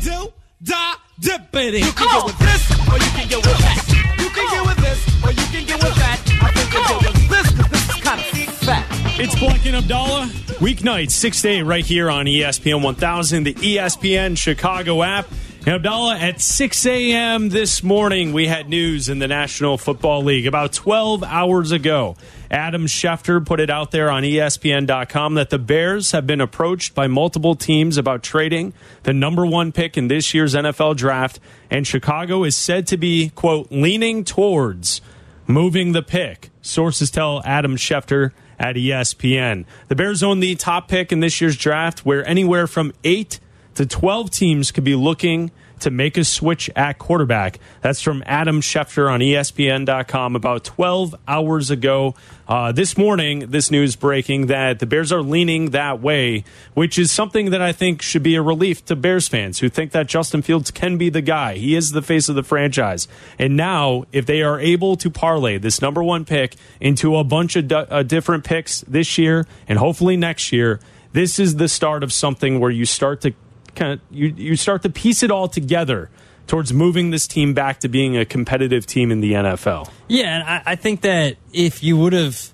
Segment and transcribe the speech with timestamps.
[0.00, 0.32] do,
[0.62, 1.80] da, dippity.
[1.80, 4.16] You can get with this, or you can get with that.
[4.18, 6.18] You can get with this, or you can get with that.
[6.42, 8.26] I think you get with this, because this is kind of
[8.56, 8.86] fat.
[9.20, 10.26] It's Bleck and Abdallah.
[10.60, 15.26] Weeknights, 6 to 8, right here on ESPN 1000, the ESPN Chicago app.
[15.66, 17.50] And Abdallah, at 6 a.m.
[17.50, 20.46] this morning, we had news in the National Football League.
[20.46, 22.16] About 12 hours ago,
[22.50, 27.06] Adam Schefter put it out there on ESPN.com that the Bears have been approached by
[27.06, 28.72] multiple teams about trading
[29.04, 31.38] the number one pick in this year's NFL draft.
[31.70, 35.00] And Chicago is said to be, quote, leaning towards
[35.46, 36.50] moving the pick.
[36.60, 39.64] Sources tell Adam Schefter at ESPN.
[39.88, 43.40] The Bears own the top pick in this year's draft, where anywhere from eight
[43.74, 47.58] to 12 teams could be looking to make a switch at quarterback.
[47.80, 52.14] That's from Adam Schefter on ESPN.com about 12 hours ago.
[52.48, 56.42] Uh, this morning, this news breaking that the Bears are leaning that way,
[56.74, 59.92] which is something that I think should be a relief to Bears fans who think
[59.92, 61.54] that Justin Fields can be the guy.
[61.54, 63.06] He is the face of the franchise.
[63.38, 67.54] And now, if they are able to parlay this number one pick into a bunch
[67.54, 70.80] of du- uh, different picks this year and hopefully next year,
[71.12, 73.34] this is the start of something where you start to
[73.80, 76.10] kind of you, you start to piece it all together
[76.46, 79.90] towards moving this team back to being a competitive team in the NFL.
[80.06, 82.52] Yeah, and I, I think that if you would have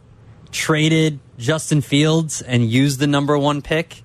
[0.52, 4.04] traded Justin Fields and used the number one pick,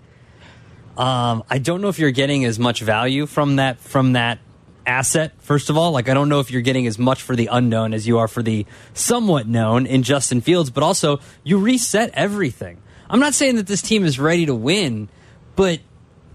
[0.97, 4.39] um, I don't know if you're getting as much value from that from that
[4.85, 5.33] asset.
[5.39, 7.93] First of all, like I don't know if you're getting as much for the unknown
[7.93, 12.81] as you are for the somewhat known in Justin Fields, but also you reset everything.
[13.09, 15.09] I'm not saying that this team is ready to win,
[15.55, 15.81] but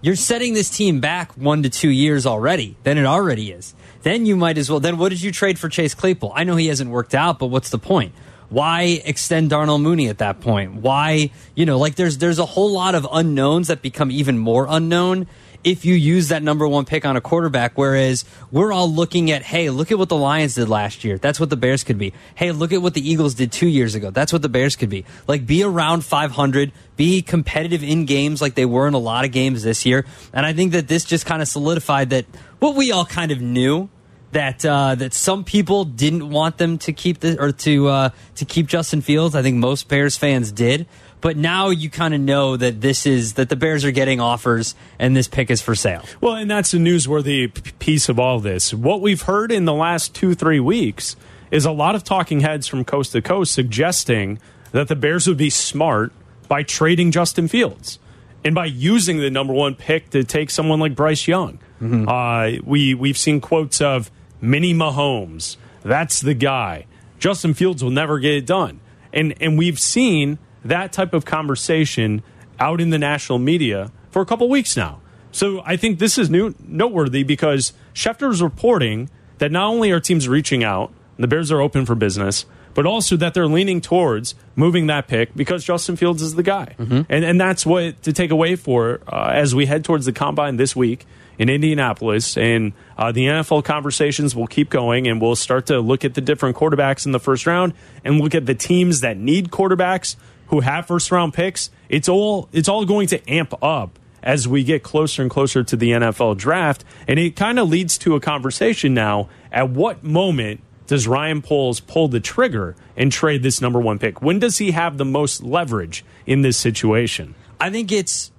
[0.01, 2.77] you're setting this team back one to two years already.
[2.83, 3.73] Then it already is.
[4.03, 4.79] Then you might as well.
[4.79, 6.31] Then what did you trade for Chase Claypool?
[6.35, 8.13] I know he hasn't worked out, but what's the point?
[8.49, 10.75] Why extend Darnell Mooney at that point?
[10.75, 14.67] Why, you know, like there's there's a whole lot of unknowns that become even more
[14.69, 15.27] unknown
[15.67, 17.77] if you use that number one pick on a quarterback.
[17.77, 21.17] Whereas we're all looking at, hey, look at what the Lions did last year.
[21.17, 22.13] That's what the Bears could be.
[22.35, 24.09] Hey, look at what the Eagles did two years ago.
[24.09, 25.03] That's what the Bears could be.
[25.27, 29.33] Like, be around 500, be competitive in games like they were in a lot of
[29.33, 30.05] games this year.
[30.31, 32.25] And I think that this just kind of solidified that
[32.59, 33.89] what we all kind of knew
[34.31, 38.45] that uh, that some people didn't want them to keep the or to uh, to
[38.45, 39.35] keep Justin Fields.
[39.35, 40.85] I think most Bears fans did.
[41.19, 44.75] But now you kind of know that this is that the Bears are getting offers
[44.99, 46.03] and this pick is for sale.
[46.21, 48.73] Well, and that's a newsworthy p- piece of all this.
[48.73, 51.15] What we've heard in the last two, three weeks
[51.49, 54.37] is a lot of talking heads from coast to coast suggesting
[54.73, 56.11] that the Bears would be smart
[56.47, 57.97] by trading Justin Fields
[58.45, 61.59] and by using the number one pick to take someone like Bryce Young.
[61.81, 64.09] Uh, we we've seen quotes of
[64.41, 65.57] Mini Mahomes.
[65.83, 66.85] That's the guy.
[67.19, 68.79] Justin Fields will never get it done,
[69.13, 72.23] and and we've seen that type of conversation
[72.59, 74.99] out in the national media for a couple weeks now.
[75.31, 79.99] So I think this is new, noteworthy because Schefter is reporting that not only are
[79.99, 84.35] teams reaching out, the Bears are open for business, but also that they're leaning towards
[84.55, 86.75] moving that pick because Justin Fields is the guy.
[87.09, 90.57] And, and that's what to take away for uh, as we head towards the combine
[90.57, 91.05] this week
[91.39, 92.37] in Indianapolis.
[92.37, 96.21] And uh, the NFL conversations will keep going, and we'll start to look at the
[96.21, 97.73] different quarterbacks in the first round
[98.03, 100.15] and look at the teams that need quarterbacks
[100.47, 101.69] who have first round picks.
[101.89, 105.75] It's all it's all going to amp up as we get closer and closer to
[105.75, 109.29] the NFL draft, and it kind of leads to a conversation now.
[109.51, 114.21] At what moment does Ryan Poles pull the trigger and trade this number one pick?
[114.21, 117.35] When does he have the most leverage in this situation?
[117.59, 118.31] I think it's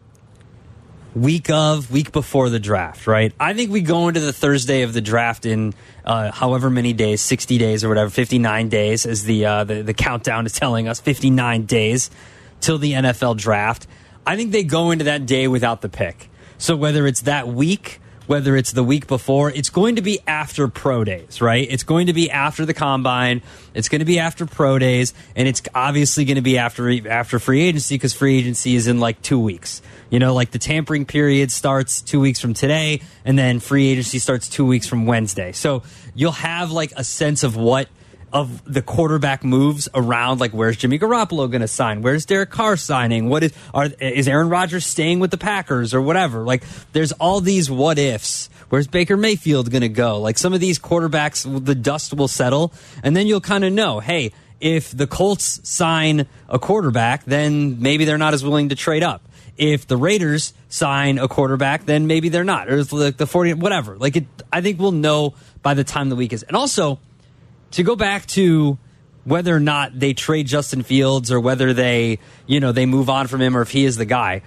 [1.21, 3.33] week of, week before the draft, right?
[3.39, 5.75] I think we go into the Thursday of the draft in
[6.05, 9.95] uh, however many days, 60 days or whatever, 59 days, as the, uh, the, the
[9.95, 12.11] countdown is telling us, 59 days
[12.61, 13.87] till the NFL draft.
[14.27, 16.31] I think they go into that day without the pick.
[16.59, 20.69] So whether it's that week, whether it's the week before, it's going to be after
[20.69, 21.67] pro days, right?
[21.69, 23.43] It's going to be after the combine.
[23.75, 27.39] It's going to be after pro days, and it's obviously going to be after after
[27.39, 29.81] free agency because free agency is in like two weeks.
[30.11, 34.19] You know, like the tampering period starts two weeks from today, and then free agency
[34.19, 35.53] starts two weeks from Wednesday.
[35.53, 35.83] So
[36.15, 37.89] you'll have like a sense of what
[38.33, 42.03] of the quarterback moves around, like where's Jimmy Garoppolo going to sign?
[42.03, 43.29] Where's Derek Carr signing?
[43.29, 46.45] What is are is Aaron Rodgers staying with the Packers or whatever?
[46.45, 48.51] Like there's all these what ifs.
[48.69, 50.21] Where's Baker Mayfield going to go?
[50.21, 52.73] Like some of these quarterbacks, the dust will settle,
[53.03, 58.05] and then you'll kind of know, hey, if the Colts sign a quarterback, then maybe
[58.05, 59.23] they're not as willing to trade up.
[59.57, 62.69] If the Raiders sign a quarterback, then maybe they're not.
[62.69, 63.97] Or like the 40, whatever.
[63.97, 66.43] Like it, I think we'll know by the time the week is.
[66.45, 67.01] And also,
[67.73, 68.79] to go back to
[69.25, 73.27] whether or not they trade Justin Fields or whether they, you know, they move on
[73.27, 74.43] from him or if he is the guy.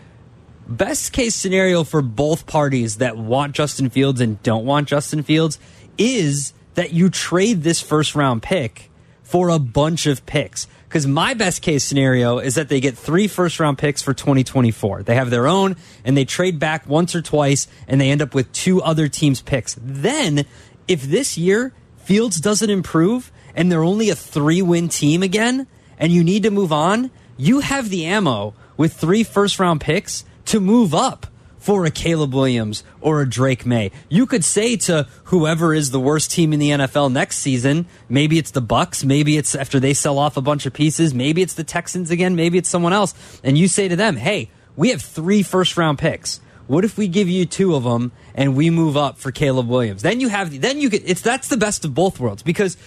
[0.68, 5.60] best case scenario for both parties that want Justin Fields and don't want Justin Fields
[5.98, 8.90] is that you trade this first round pick
[9.22, 10.68] for a bunch of picks.
[10.88, 15.04] Because my best case scenario is that they get three first round picks for 2024.
[15.04, 18.34] They have their own and they trade back once or twice and they end up
[18.34, 19.78] with two other teams' picks.
[19.82, 20.46] Then,
[20.88, 21.74] if this year
[22.12, 25.66] Fields doesn't improve and they're only a three win team again
[25.98, 30.26] and you need to move on, you have the ammo with three first round picks
[30.44, 31.28] to move up
[31.58, 33.92] for a Caleb Williams or a Drake Maye.
[34.10, 38.38] You could say to whoever is the worst team in the NFL next season, maybe
[38.38, 41.54] it's the Bucs, maybe it's after they sell off a bunch of pieces, maybe it's
[41.54, 45.02] the Texans again, maybe it's someone else, and you say to them, "Hey, we have
[45.02, 46.42] three first round picks.
[46.72, 50.04] What if we give you two of them and we move up for Caleb Williams?"
[50.04, 52.78] Then you have then you get it's that's the best of both worlds because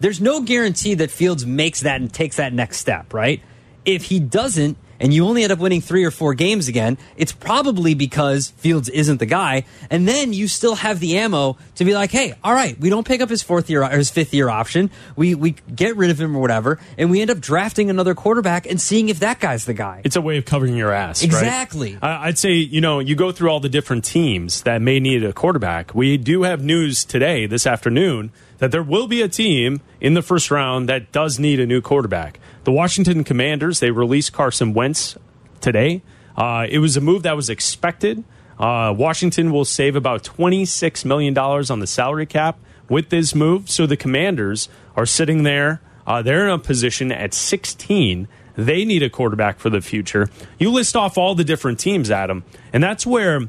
[0.00, 3.40] there's no guarantee that Fields makes that and takes that next step, right?
[3.84, 7.32] If he doesn't, and you only end up winning three or four games again, it's
[7.32, 9.64] probably because Fields isn't the guy.
[9.90, 13.06] And then you still have the ammo to be like, hey, all right, we don't
[13.06, 14.90] pick up his fourth year or his fifth year option.
[15.16, 18.66] We we get rid of him or whatever, and we end up drafting another quarterback
[18.66, 20.02] and seeing if that guy's the guy.
[20.04, 21.22] It's a way of covering your ass.
[21.22, 21.26] right?
[21.26, 21.98] Exactly.
[22.02, 25.24] I- I'd say, you know, you go through all the different teams that may need
[25.24, 25.94] a quarterback.
[25.94, 30.22] We do have news today, this afternoon, that there will be a team in the
[30.22, 32.40] first round that does need a new quarterback.
[32.68, 35.16] The Washington Commanders, they released Carson Wentz
[35.62, 36.02] today.
[36.36, 38.22] Uh, it was a move that was expected.
[38.58, 42.58] Uh, Washington will save about $26 million on the salary cap
[42.90, 43.70] with this move.
[43.70, 45.80] So the Commanders are sitting there.
[46.06, 48.28] Uh, they're in a position at 16.
[48.54, 50.28] They need a quarterback for the future.
[50.58, 53.48] You list off all the different teams, Adam, and that's where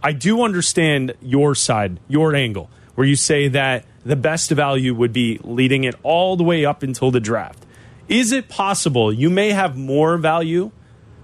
[0.00, 5.12] I do understand your side, your angle, where you say that the best value would
[5.12, 7.66] be leading it all the way up until the draft.
[8.10, 10.72] Is it possible you may have more value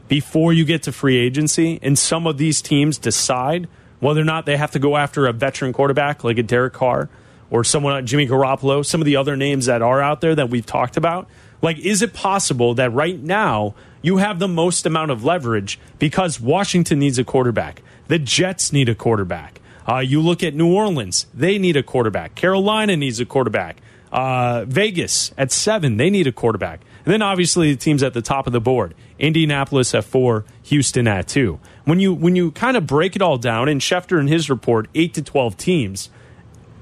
[0.07, 3.67] before you get to free agency and some of these teams decide
[3.99, 7.09] whether or not they have to go after a veteran quarterback like a Derek Carr
[7.51, 10.49] or someone like Jimmy Garoppolo, some of the other names that are out there that
[10.49, 11.29] we've talked about?
[11.61, 16.41] Like, is it possible that right now you have the most amount of leverage because
[16.41, 17.83] Washington needs a quarterback?
[18.07, 19.61] The Jets need a quarterback.
[19.89, 22.37] Uh, you look at New Orleans, they need a quarterback.
[22.37, 23.79] Carolina needs a quarterback.
[24.17, 26.81] Uh, Vegas at seven, they need a quarterback.
[27.05, 31.07] And then obviously the teams at the top of the board: Indianapolis at four, Houston
[31.07, 31.61] at two.
[31.85, 34.89] When you when you kind of break it all down, and Schefter in his report,
[34.95, 36.09] eight to twelve teams,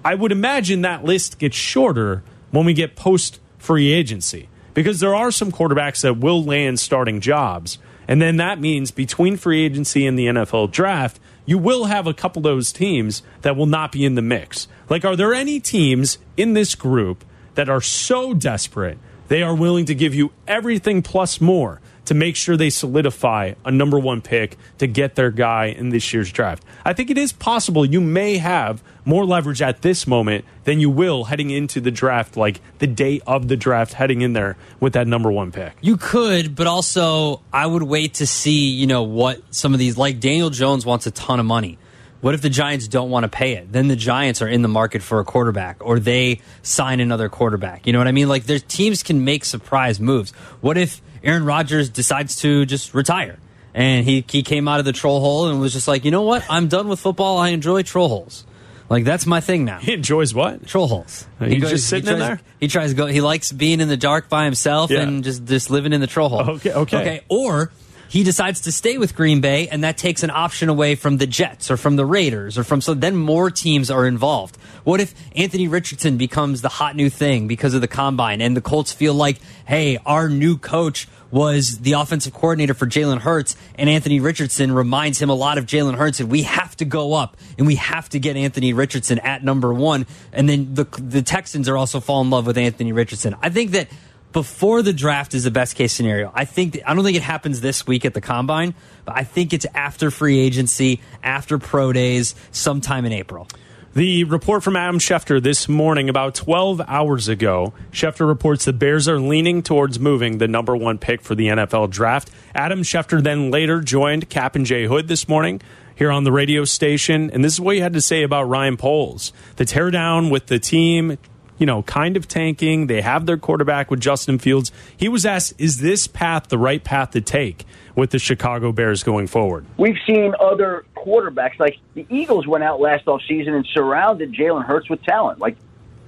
[0.05, 2.23] I would imagine that list gets shorter
[2.53, 7.21] when we get post free agency because there are some quarterbacks that will land starting
[7.21, 7.79] jobs.
[8.07, 12.15] And then that means between free agency and the NFL draft, you will have a
[12.15, 14.69] couple of those teams that will not be in the mix.
[14.89, 17.25] Like, are there any teams in this group
[17.55, 18.99] that are so desperate
[19.29, 23.71] they are willing to give you everything plus more to make sure they solidify a
[23.71, 26.65] number one pick to get their guy in this year's draft.
[26.85, 30.91] I think it is possible you may have more leverage at this moment than you
[30.91, 34.95] will heading into the draft, like the day of the draft, heading in there with
[34.95, 35.75] that number one pick.
[35.81, 39.97] You could, but also I would wait to see, you know, what some of these
[39.97, 41.79] like Daniel Jones wants a ton of money.
[42.25, 43.71] What if the Giants don't want to pay it?
[43.71, 47.87] Then the Giants are in the market for a quarterback or they sign another quarterback.
[47.87, 48.31] You know what I mean?
[48.31, 50.31] Like their teams can make surprise moves.
[50.63, 53.39] What if Aaron Rodgers decides to just retire?
[53.75, 56.23] And he, he came out of the troll hole and was just like, you know
[56.23, 56.47] what?
[56.49, 57.37] I'm done with football.
[57.37, 58.47] I enjoy troll holes.
[58.89, 59.79] Like that's my thing now.
[59.83, 60.67] He enjoys what?
[60.67, 61.27] Troll holes.
[61.41, 62.41] He's just sitting he in there?
[62.59, 63.05] He tries to go.
[63.05, 65.03] He likes being in the dark by himself Yeah.
[65.03, 66.53] and just just living in the troll hole.
[66.57, 67.01] Okay, okay.
[67.01, 67.21] okay.
[67.29, 67.71] Or
[68.15, 71.27] he decides to stay with Green Bay, and that takes an option away from the
[71.27, 74.55] Jets or from the Raiders or from so then more teams are involved.
[74.85, 78.61] What if Anthony Richardson becomes the hot new thing because of the combine, and the
[78.61, 83.91] Colts feel like, hey, our new coach was the offensive coordinator for Jalen Hurts, and
[83.91, 87.37] Anthony Richardson reminds him a lot of Jalen Hurts, and we have to go up
[87.59, 90.07] and we have to get Anthony Richardson at number one.
[90.33, 93.35] And then the the Texans are also fall in love with Anthony Richardson.
[93.43, 93.89] I think that
[94.35, 96.31] before the draft is the best case scenario.
[96.35, 98.75] I think I don't think it happens this week at the combine,
[99.07, 103.49] but I think it's after free agency, after pro days, sometime in April.
[103.95, 109.07] The report from Adam Schefter this morning, about 12 hours ago, Schefter reports the Bears
[109.07, 112.29] are leaning towards moving the number one pick for the NFL draft.
[112.57, 115.63] Adam Schefter then later joined Kap and J Hood this morning
[115.95, 118.77] here on the radio station, and this is what he had to say about Ryan
[118.77, 119.33] Poles.
[119.57, 121.19] The teardown with the team,
[121.59, 122.87] you know, kind of tanking.
[122.87, 124.73] They have their quarterback with Justin Fields.
[124.97, 129.03] He was asked, is this path the right path to take with the Chicago Bears
[129.03, 129.67] going forward?
[129.77, 134.89] We've seen other quarterbacks, like the Eagles went out last offseason and surrounded Jalen Hurts
[134.89, 135.39] with talent.
[135.39, 135.57] Like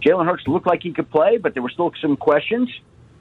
[0.05, 2.69] Jalen Hurts looked like he could play, but there were still some questions.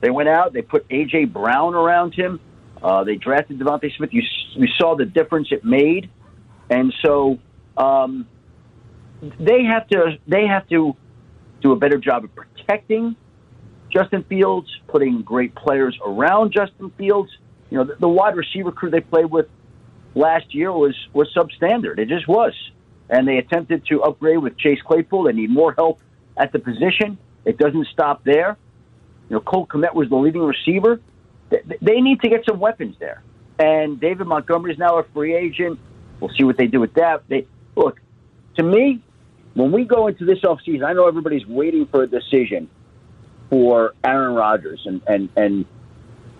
[0.01, 1.25] They went out, they put A.J.
[1.25, 2.39] Brown around him.
[2.82, 4.13] Uh, they drafted DeVonta Smith.
[4.13, 6.10] You, you saw the difference it made,
[6.70, 7.39] and so
[7.77, 8.27] um,
[9.22, 10.96] they have to they have to
[11.62, 13.16] do a better job of protecting
[13.92, 17.32] Justin Fields, putting great players around Justin Fields.
[17.70, 19.48] You know, the, the wide receiver crew they played with
[20.14, 21.98] last year was was substandard.
[22.00, 22.54] It just was,
[23.10, 25.24] and they attempted to upgrade with Chase Claypool.
[25.24, 26.00] They need more help
[26.38, 27.18] at the position.
[27.46, 28.58] It doesn't stop there.
[29.30, 31.00] You know, Cole Kmet was the leading receiver.
[31.50, 33.24] Th- They need to get some weapons there.
[33.58, 35.80] And David Montgomery is now a free agent.
[36.20, 37.24] We'll see what they do with that.
[37.28, 38.00] They look
[38.58, 39.02] to me
[39.56, 42.70] when we go into this offseason, I know everybody's waiting for a decision
[43.50, 45.66] for Aaron Rodgers and, and, and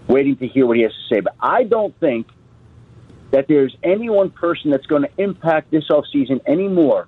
[0.08, 1.22] waiting to hear what he has to say.
[1.22, 2.28] But I don't think
[3.32, 7.08] that there's any one person that's going to impact this offseason any more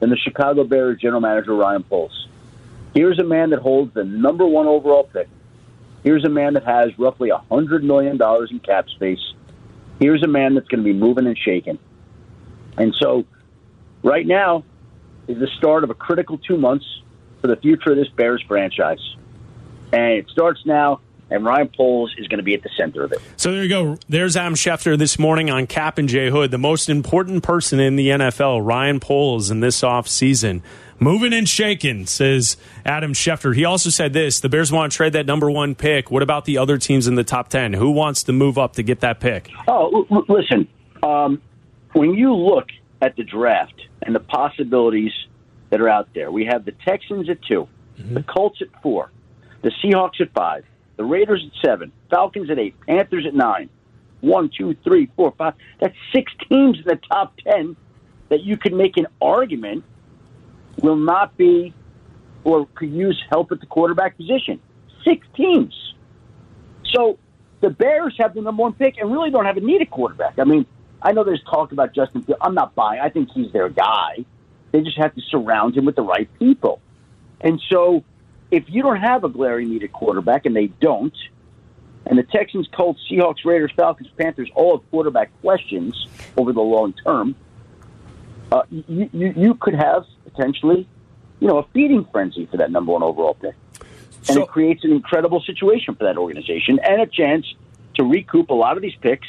[0.00, 2.28] than the Chicago Bears general manager, Ryan Poles.
[2.94, 5.28] Here's a man that holds the number one overall pick.
[6.04, 8.18] Here's a man that has roughly $100 million
[8.50, 9.20] in cap space.
[10.00, 11.78] Here's a man that's going to be moving and shaking.
[12.78, 13.24] And so,
[14.02, 14.64] right now
[15.32, 16.84] is the start of a critical two months
[17.40, 19.16] for the future of this Bears franchise.
[19.92, 23.12] And it starts now, and Ryan Poles is going to be at the center of
[23.12, 23.20] it.
[23.36, 23.98] So there you go.
[24.08, 27.96] There's Adam Schefter this morning on Kap and J Hood, the most important person in
[27.96, 30.62] the NFL, Ryan Poles, in this offseason.
[30.98, 33.56] Moving and shaking, says Adam Schefter.
[33.56, 36.12] He also said this the Bears want to trade that number one pick.
[36.12, 37.72] What about the other teams in the top 10?
[37.72, 39.50] Who wants to move up to get that pick?
[39.66, 40.68] Oh, l- listen.
[41.02, 41.42] Um,
[41.92, 42.68] when you look
[43.00, 45.12] at the draft and the possibilities
[45.70, 48.30] that are out there, we have the Texans at 2 the mm-hmm.
[48.30, 49.10] Colts at four,
[49.62, 50.64] the Seahawks at five,
[50.96, 53.68] the Raiders at seven, Falcons at eight, Panthers at nine.
[54.20, 55.54] One, two, three, four, five.
[55.80, 57.76] That's six teams in the top ten
[58.28, 59.84] that you could make an argument
[60.80, 61.74] will not be
[62.44, 64.60] or could use help at the quarterback position.
[65.04, 65.94] Six teams.
[66.92, 67.18] So
[67.60, 70.38] the Bears have the number one pick and really don't have a need a quarterback.
[70.38, 70.66] I mean,
[71.02, 72.40] I know there's talk about Justin Fields.
[72.42, 73.00] I'm not buying.
[73.00, 74.24] I think he's their guy.
[74.70, 76.80] They just have to surround him with the right people.
[77.40, 78.04] And so,
[78.50, 81.14] if you don't have a glaring need at quarterback, and they don't,
[82.06, 86.06] and the Texans, Colts, Seahawks, Raiders, Falcons, Panthers all have quarterback questions
[86.36, 87.34] over the long term,
[88.50, 90.86] uh, you, you you could have potentially,
[91.40, 93.54] you know, a feeding frenzy for that number one overall pick
[94.28, 97.46] and So- it creates an incredible situation for that organization and a chance
[97.94, 99.26] to recoup a lot of these picks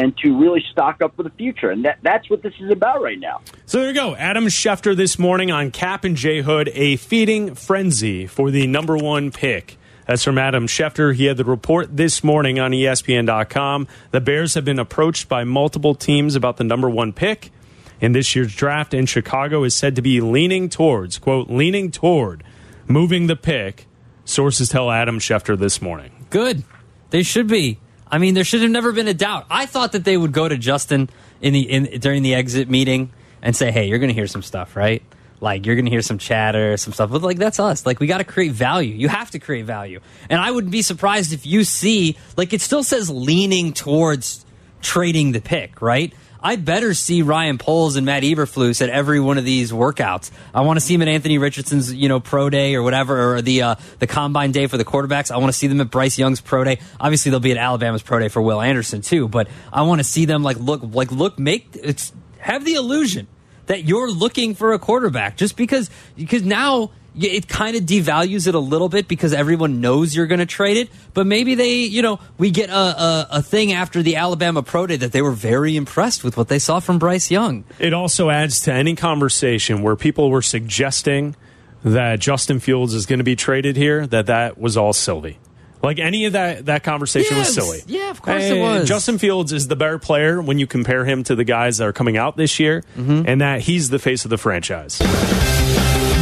[0.00, 1.70] and to really stock up for the future.
[1.70, 3.42] And that, that's what this is about right now.
[3.66, 4.16] So there you go.
[4.16, 8.96] Adam Schefter this morning on Kap and J Hood, a feeding frenzy for the number
[8.96, 9.76] one pick.
[10.06, 11.14] That's from Adam Schefter.
[11.14, 13.88] He had the report this morning on ESPN.com.
[14.10, 17.52] The Bears have been approached by multiple teams about the number one pick
[18.00, 22.42] in this year's draft, and Chicago is said to be leaning towards, quote, leaning toward
[22.88, 23.86] moving the pick.
[24.24, 26.26] Sources tell Adam Schefter this morning.
[26.30, 26.64] Good.
[27.10, 27.78] They should be.
[28.10, 29.46] I mean, there should have never been a doubt.
[29.50, 31.08] I thought that they would go to Justin
[31.40, 33.12] in the in during the exit meeting
[33.42, 35.02] and say, "Hey, you're going to hear some stuff, right?
[35.40, 37.86] Like you're going to hear some chatter, some stuff." But like that's us.
[37.86, 38.94] Like we got to create value.
[38.94, 40.00] You have to create value.
[40.28, 44.44] And I wouldn't be surprised if you see like it still says leaning towards
[44.82, 46.12] trading the pick, right?
[46.42, 50.30] I better see Ryan Poles and Matt Eberflus at every one of these workouts.
[50.54, 53.42] I want to see them at Anthony Richardson's, you know, pro day or whatever, or
[53.42, 55.30] the uh, the combine day for the quarterbacks.
[55.30, 56.80] I want to see them at Bryce Young's pro day.
[56.98, 59.28] Obviously, they'll be at Alabama's pro day for Will Anderson too.
[59.28, 63.26] But I want to see them like look like look make it's have the illusion
[63.66, 66.90] that you're looking for a quarterback just because because now
[67.22, 70.76] it kind of devalues it a little bit because everyone knows you're going to trade
[70.76, 70.88] it.
[71.14, 74.86] But maybe they, you know, we get a, a, a thing after the Alabama Pro
[74.86, 77.64] Day that they were very impressed with what they saw from Bryce Young.
[77.78, 81.36] It also adds to any conversation where people were suggesting
[81.84, 85.38] that Justin Fields is going to be traded here, that that was all silly.
[85.82, 87.80] Like any of that, that conversation Yeah, was silly.
[87.86, 88.86] yeah, of course it was.
[88.86, 91.92] Justin Fields is the better player when you compare him to the guys that are
[91.94, 93.22] coming out this year, Mm-hmm.
[93.26, 94.98] and that he's the face of the franchise.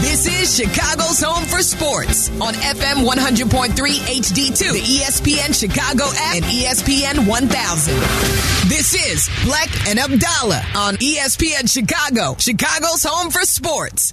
[0.01, 6.45] This is Chicago's home for sports on FM 100.3 HD2, the ESPN Chicago app, and
[6.45, 7.95] ESPN 1000.
[8.69, 14.13] This is Bleck and Abdallah on ESPN Chicago, Chicago's home for sports.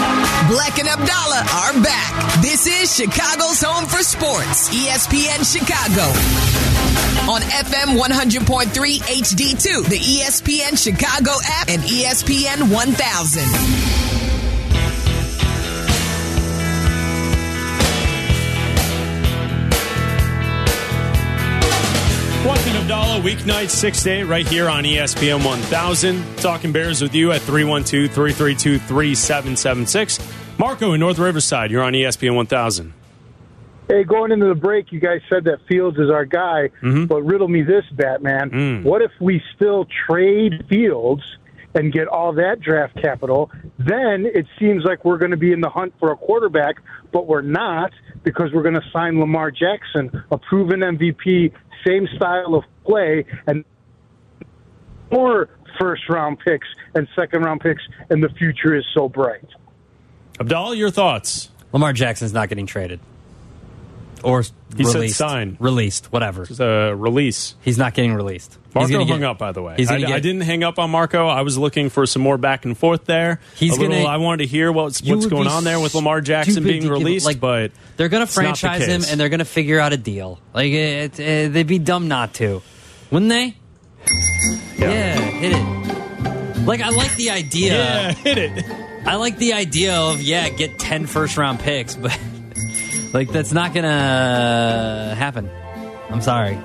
[0.00, 2.42] Bleck and Abdallah are back.
[2.42, 6.08] This is Chicago's home for sports, ESPN Chicago.
[7.30, 14.19] On FM 100.3 HD2, the ESPN Chicago app, and ESPN 1000.
[22.90, 26.36] Watching weeknight 6 to 8, right here on ESPN 1000.
[26.38, 30.18] Talking Bears with you at 312 332 3776.
[30.58, 32.92] Marco in North Riverside, you're on ESPN 1000.
[33.88, 37.04] Hey, going into the break, you guys said that Fields is our guy, mm-hmm.
[37.04, 38.50] but riddle me this, Batman.
[38.50, 38.82] Mm.
[38.82, 41.22] What if we still trade Fields
[41.74, 43.50] and get all that draft capital?
[43.78, 46.76] Then it seems like we're going to be in the hunt for a quarterback,
[47.12, 47.92] but we're not
[48.22, 51.52] because we're going to sign Lamar Jackson, a proven MVP,
[51.86, 53.64] same style of play, and
[55.10, 59.46] more first round picks and second round picks, and the future is so bright.
[60.38, 61.50] Abdallah, your thoughts?
[61.72, 63.00] Lamar Jackson's not getting traded.
[64.24, 64.42] Or
[64.76, 65.16] He said released.
[65.16, 65.56] sign.
[65.60, 66.44] Released, whatever.
[66.44, 67.54] The release.
[67.62, 68.56] He's not getting released.
[68.74, 69.74] Marco gonna hung get- up, by the way.
[69.78, 71.26] I, get, I didn't hang up on Marco.
[71.26, 73.40] I was looking for some more back and forth there.
[73.56, 76.20] He's A little- gonna- I wanted to hear what's what's going on there with Lamar
[76.20, 79.40] Jackson being released, like, but they're going to it's the franchise him and they're going
[79.40, 80.38] to figure out a deal.
[80.54, 82.62] Like it, it, they'd be dumb not to,
[83.10, 83.56] wouldn't they?
[84.78, 85.14] Yeah.
[85.14, 86.66] hit it.
[86.66, 87.72] Like I like the idea.
[87.72, 88.64] yeah, hit it.
[89.06, 92.16] I like the idea of yeah, get 10 first round picks, but
[93.12, 95.50] like that's not going to happen.
[96.08, 96.56] I'm sorry.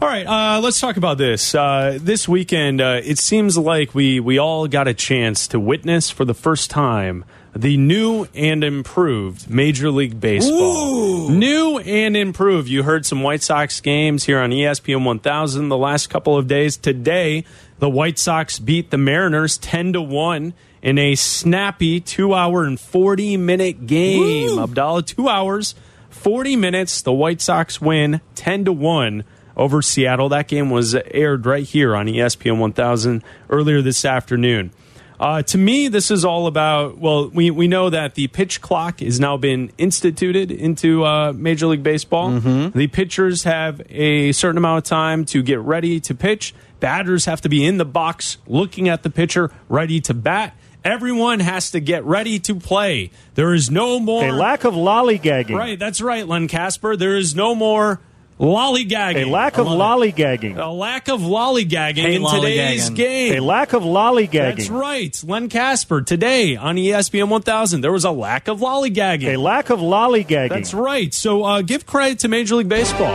[0.00, 1.54] All right, uh, let's talk about this.
[1.54, 6.10] Uh, this weekend, uh, it seems like we, we all got a chance to witness
[6.10, 7.24] for the first time
[7.56, 11.28] the new and improved Major League Baseball.
[11.30, 12.68] New and improved.
[12.68, 16.76] You heard some White Sox games here on ESPN 1000 the last couple of days.
[16.76, 17.44] Today,
[17.78, 20.52] the White Sox beat the Mariners 10 to 1
[20.84, 24.58] in a snappy two hour and 40 minute game.
[24.58, 25.74] Abdallah, two hours,
[26.10, 27.00] 40 minutes.
[27.02, 29.24] The White Sox win 10 to 1
[29.56, 30.28] over Seattle.
[30.28, 34.72] That game was aired right here on ESPN 1000 earlier this afternoon.
[35.18, 36.98] Uh, to me, this is all about.
[36.98, 41.68] Well, we, we know that the pitch clock has now been instituted into uh, Major
[41.68, 42.30] League Baseball.
[42.74, 46.52] The pitchers have a certain amount of time to get ready to pitch.
[46.80, 50.54] Batters have to be in the box looking at the pitcher, ready to bat.
[50.84, 53.10] Everyone has to get ready to play.
[53.34, 55.56] There is no more A lack of lollygagging.
[55.56, 56.94] Right, that's right, Len Kasper.
[56.96, 58.00] There is no more
[58.38, 59.26] lollygagging.
[59.26, 60.16] A lack of love it.
[60.16, 60.58] lollygagging.
[60.58, 62.96] A lack of lollygagging Hate in today's lollygagging.
[62.96, 63.34] game.
[63.38, 64.56] A lack of lollygagging.
[64.56, 66.02] That's right, Len Kasper.
[66.02, 69.34] Today on ESPN 1000, there was a lack of lollygagging.
[69.34, 70.50] A lack of lollygagging.
[70.50, 71.14] That's right.
[71.14, 73.14] So uh, give credit to Major League Baseball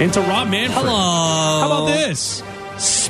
[0.00, 0.86] and to Rob Manfred.
[0.86, 0.92] Hello.
[1.60, 2.42] How about this?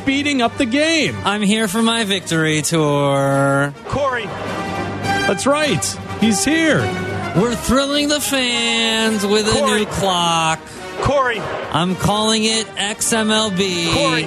[0.07, 1.16] Speeding up the game.
[1.25, 3.75] I'm here for my victory tour.
[3.87, 4.27] Corey.
[4.27, 5.85] That's right.
[6.21, 6.79] He's here.
[7.37, 10.61] We're thrilling the fans with a new clock.
[11.01, 11.40] Corey.
[11.40, 13.95] I'm calling it XMLB.
[13.95, 14.27] Corey.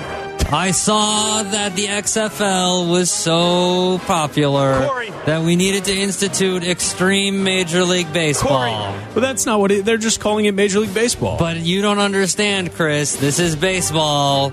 [0.51, 5.11] I saw that the XFL was so popular Corey.
[5.27, 8.65] that we needed to institute extreme Major League Baseball.
[8.67, 9.13] Corey.
[9.13, 11.37] But that's not what it, they're just calling it Major League Baseball.
[11.39, 13.15] But you don't understand, Chris.
[13.15, 14.51] This is baseball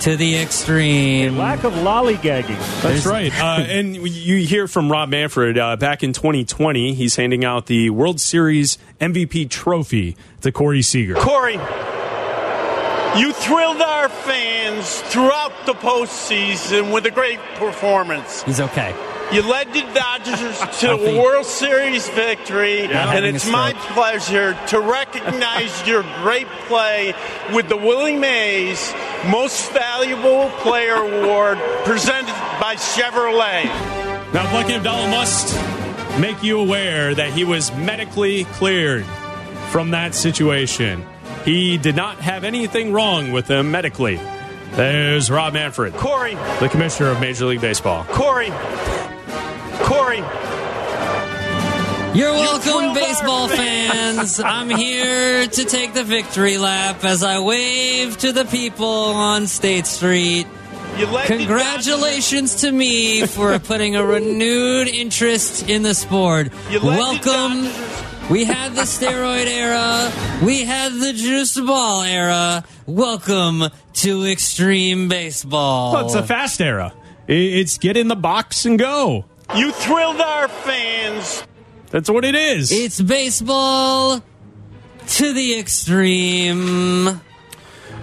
[0.00, 1.36] to the A extreme.
[1.36, 2.82] lack of lollygagging.
[2.82, 3.32] That's right.
[3.40, 6.94] Uh, and you hear from Rob Manfred uh, back in 2020.
[6.94, 11.14] He's handing out the World Series MVP trophy to Corey Seager.
[11.14, 11.54] Corey,
[13.18, 18.42] you thrilled our fans throughout the postseason with a great performance.
[18.42, 18.94] He's okay.
[19.32, 23.76] You led the Dodgers to a World Series victory, I and it's it's my right.
[23.76, 27.14] pleasure to recognize your great play
[27.54, 28.92] with the Willie Mays
[29.28, 33.64] Most Valuable Player Award presented by Chevrolet.
[34.34, 35.54] Now, Lucky Abdallah must
[36.18, 39.04] make you aware that he was medically cleared
[39.70, 41.06] from that situation.
[41.44, 44.20] He did not have anything wrong with him medically.
[44.72, 46.34] There's Rob Manfred, Corey.
[46.60, 48.04] the commissioner of Major League Baseball.
[48.04, 48.50] Corey.
[49.82, 50.22] Corey.
[52.12, 54.40] You're welcome, thrilled our baseball fans.
[54.40, 59.86] I'm here to take the victory lap as I wave to the people on State
[59.86, 60.46] Street.
[60.98, 66.48] You led the Congratulations to me for putting a renewed interest in the sport.
[66.68, 67.70] You led Welcome.
[68.30, 70.12] Dodgers- We had the steroid era.
[70.44, 72.64] We had the juice ball era.
[72.86, 73.64] Welcome
[73.94, 75.92] to extreme baseball.
[75.92, 76.92] Well, it's a fast era.
[77.26, 79.24] It's get in the box and go.
[79.56, 81.42] You thrilled our fans
[81.90, 82.70] That's what it is.
[82.70, 84.22] It's baseball
[85.08, 87.20] to the extreme.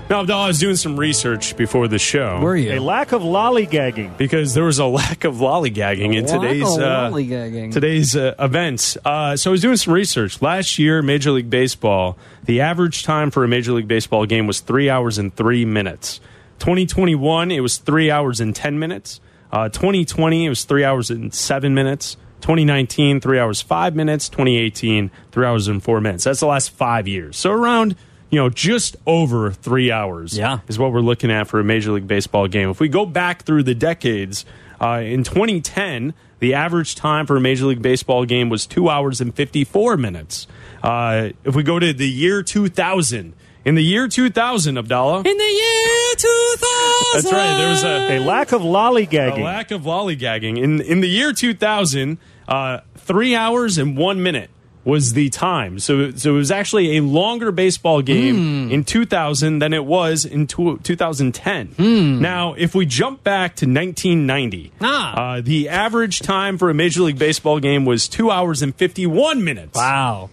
[0.09, 2.39] Now, Abdallah, I was doing some research before the show.
[2.39, 2.77] Were you?
[2.77, 4.17] A lack of lollygagging.
[4.17, 7.71] because there was a lack of lollygagging in Lack of today's uh, lollygagging.
[7.73, 8.97] today's uh, events.
[9.03, 10.41] Uh, so I was doing some research.
[10.41, 14.61] Last year, Major League Baseball, the average time for a Major League Baseball game was
[14.61, 16.19] three hours and three minutes.
[16.59, 19.19] 2021, it was three hours and ten minutes.
[19.51, 22.17] Uh, 2020, it was three hours and seven minutes.
[22.41, 24.29] 2019, three hours five minutes.
[24.29, 26.23] 2018, three hours and four minutes.
[26.23, 27.37] That's the last five years.
[27.37, 27.95] So around
[28.29, 30.59] you know just over three hours Yeah.
[30.67, 32.69] is what we're looking at for a Major League Baseball game.
[32.69, 34.45] If we go back through the decades,
[34.79, 39.19] Uh, in 2010, the average time for a Major League Baseball game was two hours
[39.19, 40.45] and 54 minutes.
[40.83, 43.33] Uh, if we go to the year 2000,
[43.65, 45.17] in the year 2000, Abdallah.
[45.21, 47.23] In the year 2000.
[47.23, 47.57] That's right.
[47.57, 49.39] There was a, A lack of lollygagging.
[49.39, 50.57] a lack of lollygagging.
[50.61, 54.51] In in the year 2000, uh, three hours and one minute
[54.87, 55.79] was the time.
[55.79, 60.47] So so it was actually a longer baseball game in 2000 than it was in
[60.47, 61.75] tw 2010.
[62.21, 65.35] Now, if we jump back to 1990, Ah.
[65.35, 69.43] uh, the average time for a Major League Baseball game was two hours and 51
[69.43, 69.75] minutes.
[69.75, 70.29] Wow.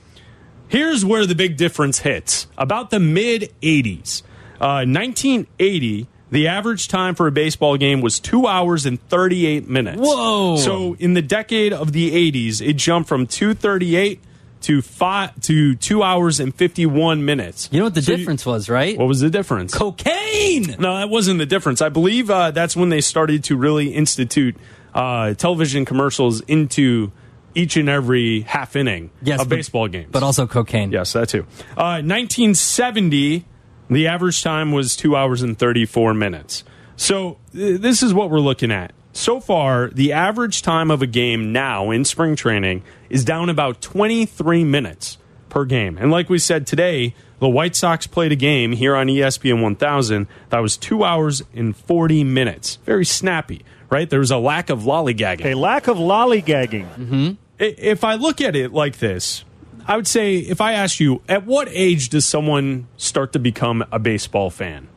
[0.68, 2.46] Here's where the big difference hits.
[2.56, 4.22] About the mid 80s,
[4.60, 9.98] uh, 1980, the average time for a baseball game was two hours and 38 minutes.
[10.00, 10.56] Whoa.
[10.56, 14.20] So in the decade of the 80s, it jumped from 238
[14.64, 17.68] to five to two hours and 51 minutes.
[17.72, 18.98] You know what the So you- difference was, right?
[18.98, 19.72] what was the difference?
[19.74, 20.76] Cocaine.
[20.78, 21.80] No, that wasn't the difference.
[21.82, 24.56] I believe uh, that's when they started to really institute
[24.94, 27.12] uh, television commercials into
[27.54, 30.08] each and every half inning Yes, of but- baseball games.
[30.10, 30.90] But also cocaine.
[30.92, 31.46] Yes, that too.
[31.76, 33.44] Uh, 1970,
[33.90, 36.64] the average time was two hours and 34 minutes.
[36.96, 38.92] So th- this is what we're looking at.
[39.16, 43.80] So far, the average time of a game now in spring training is down about
[43.80, 45.96] 23 minutes per game.
[45.98, 50.26] And like we said today, the White Sox played a game here on ESPN 1000
[50.50, 52.76] that was two hours and 40 minutes.
[52.84, 54.10] Very snappy, right?
[54.10, 55.44] There was a lack of lollygagging.
[55.46, 56.88] A lack of lollygagging.
[56.96, 57.30] Mm-hmm.
[57.60, 59.44] I- if I look at it like this,
[59.86, 63.84] I would say if I ask you, at what age does someone start to become
[63.92, 64.88] a baseball fan?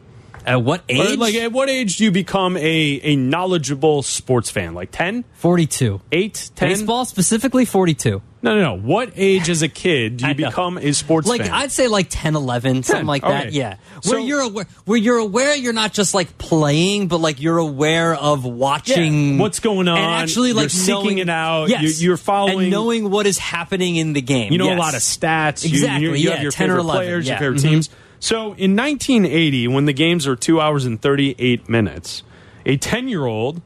[0.48, 1.20] At what Or, age?
[1.20, 2.62] like, at what age do you become a,
[3.04, 4.74] a knowledgeable sports fan?
[4.74, 6.00] Like 10, 42.
[6.12, 6.70] 8, 10?
[6.70, 8.22] Baseball specifically 42.
[8.42, 8.82] No, no, no.
[8.82, 11.38] What age as a kid do you become a sports fan?
[11.38, 11.54] Like fan?
[11.56, 13.48] I'd say like 10, 11, something like that.
[13.48, 13.56] okay.
[13.58, 13.76] Yeah.
[14.02, 17.58] So- where you're aware where you're aware you're not just like playing, but like you're
[17.58, 19.98] aware of watching Yeah, what's going on.
[19.98, 21.68] And actually like You're seeking knowing, it out.
[21.70, 22.00] Yes.
[22.00, 24.54] You- you're following- and knowing what is happening in the game.
[24.54, 24.78] You know Yes.
[24.78, 25.66] a lot of stats.
[25.66, 27.34] Exactly, You, you yeah, have your 10 or favorite 11, players, yeah.
[27.34, 27.70] your favorite Mhm.
[27.70, 27.90] teams.
[28.20, 32.24] So in 1980, when the games are two hours and 38 minutes,
[32.66, 33.62] a 10 year old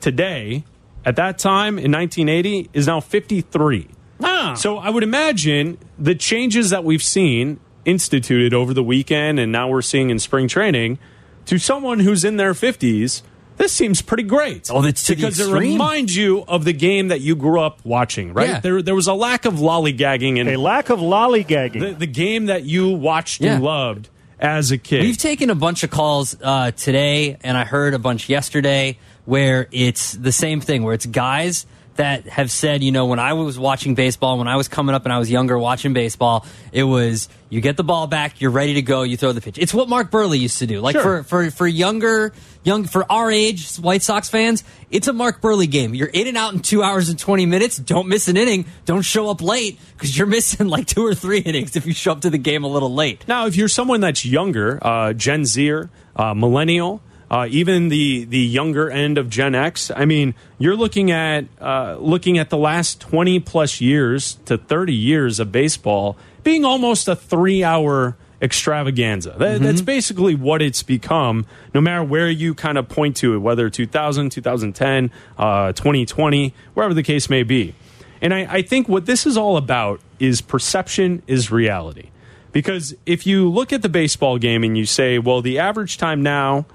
[0.00, 0.64] today,
[1.04, 3.88] at that time in 1980, is now 53.
[4.22, 4.54] Ah.
[4.54, 9.68] So I would imagine the changes that we've seen instituted over the weekend and now
[9.68, 10.98] we're seeing in spring training
[11.46, 13.22] to someone who's in their 50s.
[13.60, 14.70] This seems pretty great.
[14.72, 17.84] Oh, that's to the because it reminds you of the game that you grew up
[17.84, 18.48] watching, right?
[18.48, 18.60] Yeah.
[18.60, 21.78] There, there was a lack of lollygagging and A lack of lollygagging.
[21.80, 23.56] the, the game that you watched Yeah.
[23.56, 25.02] and loved as a kid.
[25.02, 28.96] We've taken a bunch of calls uh, today, and I heard a bunch yesterday
[29.26, 33.34] where it's the same thing, where it's guys that have said, you know, when I
[33.34, 36.84] was watching baseball, when I was coming up and I was younger watching baseball, it
[36.84, 39.58] was you get the ball back, you're ready to go, you throw the pitch.
[39.58, 40.80] It's what Mark Buehrle used to do.
[40.80, 41.02] Like Sure.
[41.02, 45.70] for for for younger young for our age White Sox fans, it's a Mark Buehrle
[45.70, 45.94] game.
[45.94, 47.76] You're in and out in two hours and twenty minutes.
[47.76, 48.66] Don't miss an inning.
[48.84, 52.12] Don't show up late because you're missing like two or three innings if you show
[52.12, 53.26] up to the game a little late.
[53.28, 58.40] Now, if you're someone that's younger, uh, Gen Zer, uh, millennial, uh, even the the
[58.40, 63.00] younger end of Gen X, I mean, you're looking at uh, looking at the last
[63.00, 69.34] 20 plus years to 30 years of baseball being almost a three hour extravaganza.
[69.38, 71.46] That, That's basically what it's become.
[71.74, 76.94] No matter where you kind of point to it, whether 2000, 2010, uh, 2020, wherever
[76.94, 77.74] the case may be.
[78.22, 82.10] And I, I think what this is all about is perception is reality.
[82.52, 86.22] Because if you look at the baseball game and you say, well, the average time
[86.22, 86.66] now,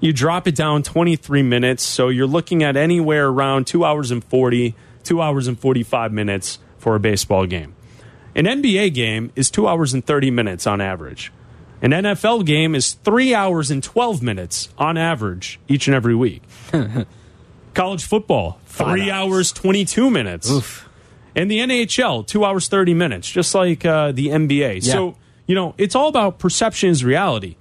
[0.00, 1.82] you drop it down 23 minutes.
[1.82, 6.58] So you're looking at anywhere around two hours and 40, two hours and 45 minutes
[6.76, 7.75] for a baseball game.
[8.36, 11.32] An NBA game is two hours and 30 minutes on average.
[11.80, 16.42] An NFL game is three hours and 12 minutes on average each and every week.
[17.74, 20.50] College football, three hours, 22 minutes.
[21.34, 24.86] And the NHL, two hours, 30 minutes, just like uh, the NBA.
[24.86, 24.92] Yeah.
[24.92, 27.56] So, you know, it's all about perception is reality.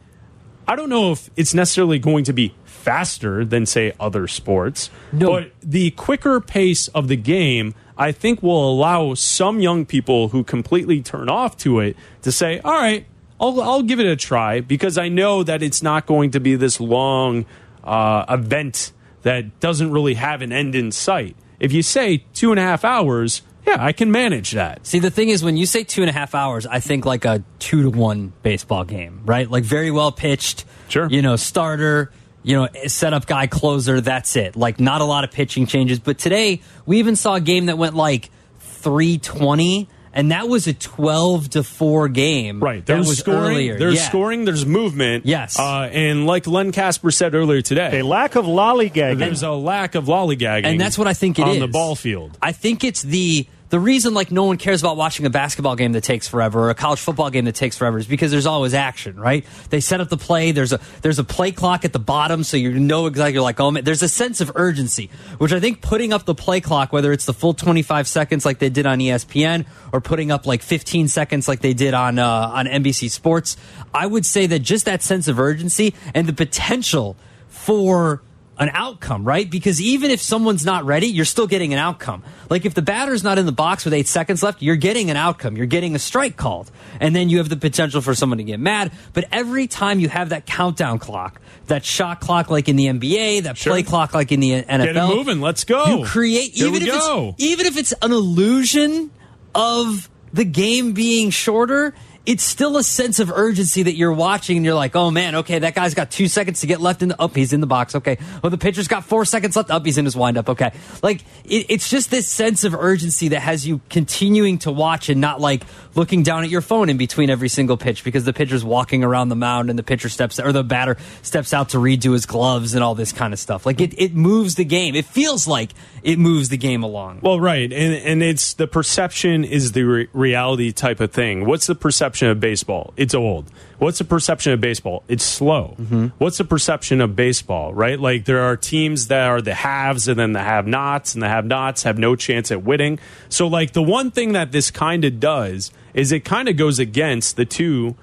[0.68, 4.90] I don't know if it's necessarily going to be faster than, say, other sports.
[5.14, 5.32] No.
[5.32, 10.44] But the quicker pace of the game, I think, will allow some young people who
[10.44, 13.06] completely turn off to it to say, all right,
[13.40, 16.56] I'll, I'll give it a try because I know that it's not going to be
[16.56, 17.46] this long
[17.84, 18.92] uh, event
[19.24, 21.36] that doesn't really have an end in sight.
[21.60, 24.86] If you say two and a half hours, yeah, I can manage that.
[24.86, 27.26] See, the thing is, when you say two and a half hours, I think like
[27.26, 29.50] a two to one baseball game, right?
[29.50, 30.66] Like very well pitched.
[30.88, 31.08] Sure.
[31.10, 32.12] You know, starter,
[32.46, 34.56] you know, setup guy, closer, that's it.
[34.56, 36.00] Like not a lot of pitching changes.
[36.00, 38.30] But today, we even saw a game that went like
[38.60, 42.62] 320 and that was a twelve to four game.
[42.62, 42.86] Right.
[42.86, 43.40] that There's was scoring.
[43.58, 43.78] earlier.
[43.78, 44.08] There's Yeah.
[44.08, 44.46] scoring.
[44.46, 45.26] There's movement.
[45.26, 45.60] Yes.
[45.60, 49.18] Uh, and like Len Kasper said earlier today, A lack of lollygagging.
[49.20, 51.96] there's a lack of lollygagging, and that's what I think it is on the ball
[51.96, 52.38] field.
[52.42, 53.46] I think it's the
[53.76, 56.70] the reason like no one cares about watching a basketball game that takes forever or
[56.70, 59.46] a college football game that takes forever is because there's always action, right?
[59.70, 60.54] They set up the play.
[60.54, 63.34] There's a there's a play clock at the bottom, so you know exactly.
[63.34, 65.10] You're like, oh man, there's a sense of urgency,
[65.40, 68.60] which I think putting up the play clock, whether it's the full 25 seconds like
[68.60, 72.26] they did on ESPN or putting up like 15 seconds like they did on uh,
[72.54, 73.58] on NBC Sports,
[73.94, 77.18] I would say that just that sense of urgency and the potential
[77.50, 78.22] for
[78.58, 79.50] an outcome, right?
[79.50, 82.24] Because even if someone's not ready, you're still getting an outcome.
[82.50, 85.18] Like if the batter's not in the box with eight seconds left, you're getting an
[85.18, 85.58] outcome.
[85.58, 86.72] You're getting a strike called.
[87.02, 88.92] And then you have the potential for someone to get mad.
[89.14, 93.44] But every time you have that countdown clock, that shot clock like in the NBA,
[93.44, 93.74] that Sure.
[93.74, 94.86] play clock like in the NFL.
[94.94, 95.42] Get it moving.
[95.42, 95.86] Let's go.
[96.00, 97.30] You create Here even if go.
[97.38, 99.12] it's even if it's an illusion
[99.54, 101.94] of the game being shorter,
[102.26, 105.60] it's still a sense of urgency that you're watching and you're like, oh man, okay,
[105.60, 107.96] that guy's got two seconds to get left in the up, he's in the box,
[107.96, 108.18] okay.
[108.44, 110.72] Oh, the pitcher's got four seconds left, up, he's in his windup, okay.
[111.04, 115.22] Like it, it's just this sense of urgency that has you continuing to watch and
[115.22, 115.64] not like
[115.96, 119.30] looking down at your phone in between every single pitch because the pitcher's walking around
[119.30, 122.76] the mound and the pitcher steps or the batter steps out to redo his gloves
[122.76, 123.66] and all this kind of stuff.
[123.66, 124.96] Like it, it moves the game.
[124.96, 125.72] It feels like
[126.04, 127.20] it moves the game along.
[127.22, 131.46] Well, right, and and it's the perception is the re- reality type of thing.
[131.46, 132.94] What's the perception of baseball?
[132.98, 133.52] It's old.
[133.86, 135.04] What's the perception of baseball?
[135.08, 135.76] It's slow.
[135.80, 136.08] Mm-hmm.
[136.18, 137.72] What's the perception of baseball?
[137.72, 141.30] Right, like there are teams that are the haves and then the have-nots, and the
[141.30, 142.98] have-nots have no chance at winning.
[143.30, 146.80] So, like the one thing that this kind of does is it kind of goes
[146.80, 147.96] against the two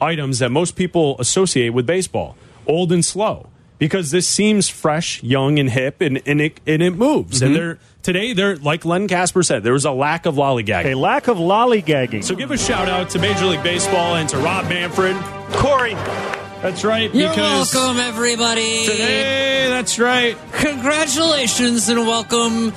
[0.00, 3.48] items that most people associate with baseball old and slow
[3.82, 7.46] because this seems fresh young and hip and, and it and it moves Mm-hmm.
[7.46, 10.92] and they're today they're like len kasper said there was a lack of lollygagging.
[10.92, 12.22] A lack of lollygagging.
[12.22, 15.16] so give a shout out to major league baseball and to rob manfred
[15.54, 15.94] Corey,
[16.62, 18.86] that's right You're because welcome, everybody.
[18.86, 22.72] today that's right Congratulations and welcome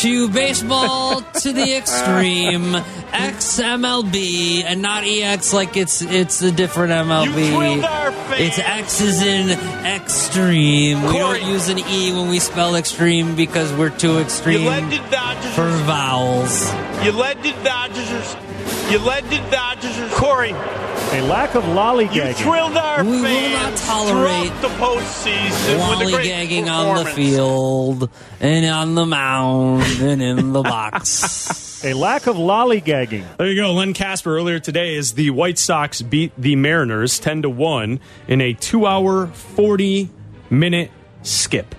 [0.00, 2.74] to Baseball to the Extreme
[3.12, 7.26] XMLB and not EX like it's it's a different MLB.
[7.26, 8.40] You thrilled our fans.
[8.40, 9.50] It's X is in
[9.84, 11.02] extreme.
[11.02, 14.90] We don't use an E when we spell extreme because we're too you extreme led
[14.90, 15.54] the Dodgers.
[15.54, 16.72] for vowels.
[17.04, 18.36] You led the Dodgers.
[18.92, 20.14] You led the Dodgers.
[20.14, 20.52] Corey,
[21.12, 22.36] A lack of you lollygagging.
[22.36, 27.10] thrilled our We will not tolerate throughout the postseason with a great Lollygagging on the
[27.10, 31.84] field and on the mound and in the box.
[31.84, 33.24] A lack of lollygagging.
[33.38, 33.72] There you go.
[33.72, 38.40] Len Kasper earlier today as the White Sox beat the Mariners 10 to 1 in
[38.40, 40.10] a 2-hour 40
[40.48, 40.92] minute
[41.22, 41.74] skip.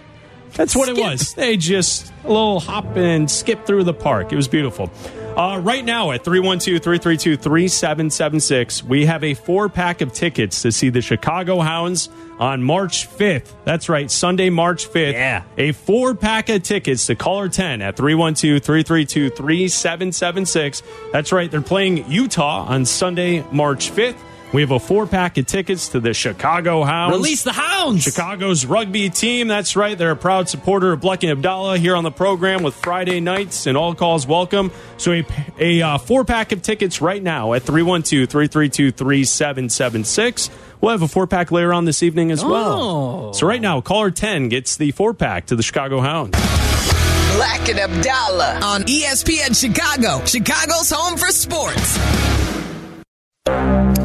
[0.55, 1.33] That's what it was.
[1.35, 4.33] They just a little hop and skip through the park.
[4.33, 4.91] It was beautiful.
[5.37, 11.61] Uh, right now at 312-332-3776, we have a four-pack of tickets to see the Chicago
[11.61, 13.53] Hounds on March 5th.
[13.63, 15.13] That's right, Sunday, March 5th.
[15.13, 15.43] Yeah.
[15.57, 20.83] A four-pack of tickets to caller 10 at 312-332-3776.
[21.13, 24.17] That's right, they're playing Utah on Sunday, March 5th.
[24.53, 27.15] We have a four-pack of tickets to the Chicago Hounds.
[27.15, 28.03] Release the hounds.
[28.03, 29.47] Chicago's rugby team.
[29.47, 29.97] That's right.
[29.97, 33.65] They're a proud supporter of Bleck and Abdallah here on the program with Friday nights
[33.65, 34.71] and all calls welcome.
[34.97, 35.25] So a,
[35.57, 40.49] a uh, four pack of tickets right now at 312 332 3776.
[40.81, 42.81] We'll have a four pack later on this evening as well.
[42.81, 43.31] Oh.
[43.31, 46.37] So right now, caller 10 gets the four pack to the Chicago Hounds.
[46.37, 51.97] Bleck and Abdallah on ESPN Chicago, Chicago's home for sports.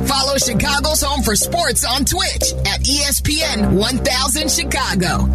[0.06, 5.26] Follow Chicago's home for sports on Twitch at ESPN 1000 Chicago.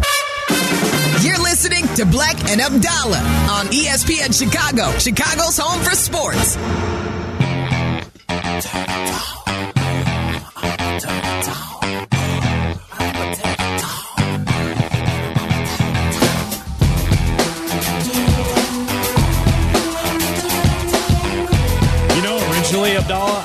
[1.20, 6.56] You're listening to Bleck and Abdallah on ESPN Chicago, Chicago's home for sports.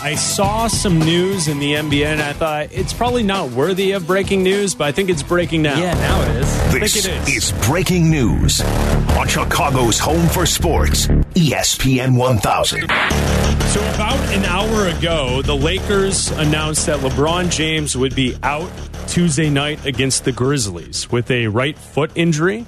[0.07, 4.07] I saw some news in the NBA and I thought it's probably not worthy of
[4.07, 5.77] breaking news, but I think it's breaking now.
[5.77, 6.47] Yeah, now it is.
[6.59, 7.51] I think This it is.
[7.51, 12.79] is breaking news on Chicago's home for sports, ESPN 1000.
[12.87, 18.71] So, about an hour ago, the Lakers announced that LeBron James would be out
[19.09, 22.65] Tuesday night against the Grizzlies with a right foot injury.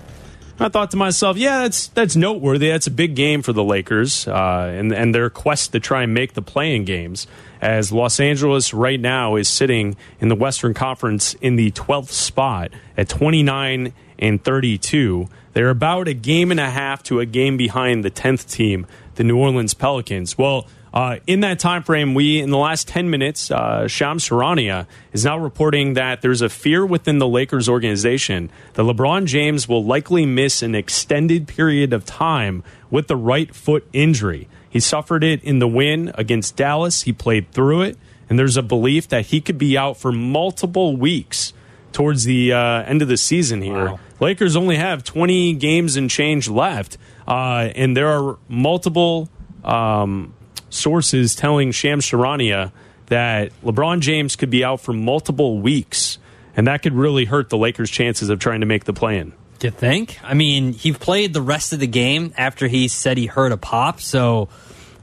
[0.61, 2.69] I thought to myself, yeah, that's that's noteworthy.
[2.69, 6.13] That's a big game for the Lakers uh, and and their quest to try and
[6.13, 7.27] make the play-in games.
[7.61, 12.71] As Los Angeles right now is sitting in the Western Conference in the 12th spot
[12.97, 15.27] at 29 and 32.
[15.53, 19.23] They're about a game and a half to a game behind the 10th team, the
[19.23, 20.37] New Orleans Pelicans.
[20.37, 24.87] Well, Uh, in that time frame, we in the last 10 minutes, uh, Shams Charania
[25.13, 29.83] is now reporting that there's a fear within the Lakers organization that LeBron James will
[29.83, 34.47] likely miss an extended period of time with the right foot injury.
[34.69, 37.03] He suffered it in the win against Dallas.
[37.03, 37.97] He played through it,
[38.29, 41.53] and there's a belief that he could be out for multiple weeks
[41.91, 43.85] towards the uh, end of the season here.
[43.85, 43.99] Wow.
[44.19, 46.97] Lakers only have 20 games and change left,
[47.27, 49.29] uh, and there are multiple
[49.63, 50.33] um,
[50.69, 52.71] sources telling Shams Charania
[53.07, 56.17] that LeBron James could be out for multiple weeks,
[56.55, 59.33] and that could really hurt the Lakers' chances of trying to make the play-in.
[59.59, 60.19] Do you think?
[60.23, 63.57] I mean, he played the rest of the game after he said he heard a
[63.57, 63.99] pop.
[63.99, 64.47] So,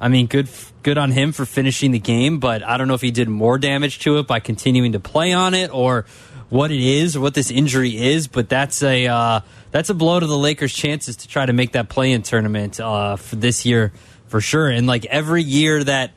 [0.01, 0.49] I mean, good
[0.83, 2.39] good on him for finishing the game.
[2.39, 5.35] But I don't know if he did more damage to it by continuing to play
[5.35, 6.07] on it, or
[6.49, 8.29] what it is, or what this injury is.
[8.29, 9.41] But that's a uh,
[9.73, 13.17] that's a blow to the Lakers' chances to try to make that play-in tournament uh,
[13.17, 13.93] for this year
[14.37, 14.69] for sure.
[14.69, 16.11] And like every year that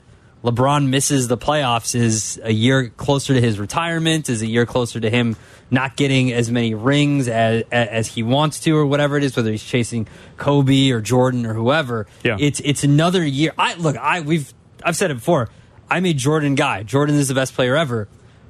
[0.44, 5.00] LeBron misses the playoffs is a year closer to his retirement, is a year closer
[5.00, 5.38] to him
[5.72, 9.52] not getting as many rings as, as he wants to, or whatever it is, whether
[9.52, 10.06] he's chasing
[10.36, 12.08] Kobe or Jordan or whoever.
[12.22, 12.36] Yeah.
[12.38, 13.54] It's it's another year.
[13.58, 14.54] I look, I we've
[14.84, 15.48] I've said it before.
[15.90, 16.84] I'm a Jordan guy.
[16.84, 18.10] Jordan is the best player ever.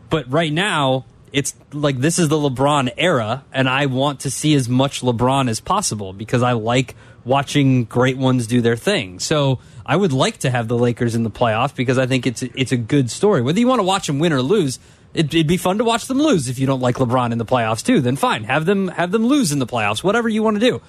[0.10, 4.56] But right now, it's like this is the LeBron era, and I want to see
[4.56, 9.20] as much LeBron as possible because I like watching great ones do their thing.
[9.20, 12.44] So I would like to have the Lakers in the playoffs because I think it's
[12.44, 13.42] it's a good story.
[13.42, 14.80] Whether you want to watch them win or lose,
[15.14, 16.50] it, it'd be fun to watch them lose.
[16.50, 19.26] If you don't like LeBron in the playoffs too, then fine, have them have them
[19.26, 20.04] lose in the playoffs.
[20.04, 20.82] Whatever you want to do.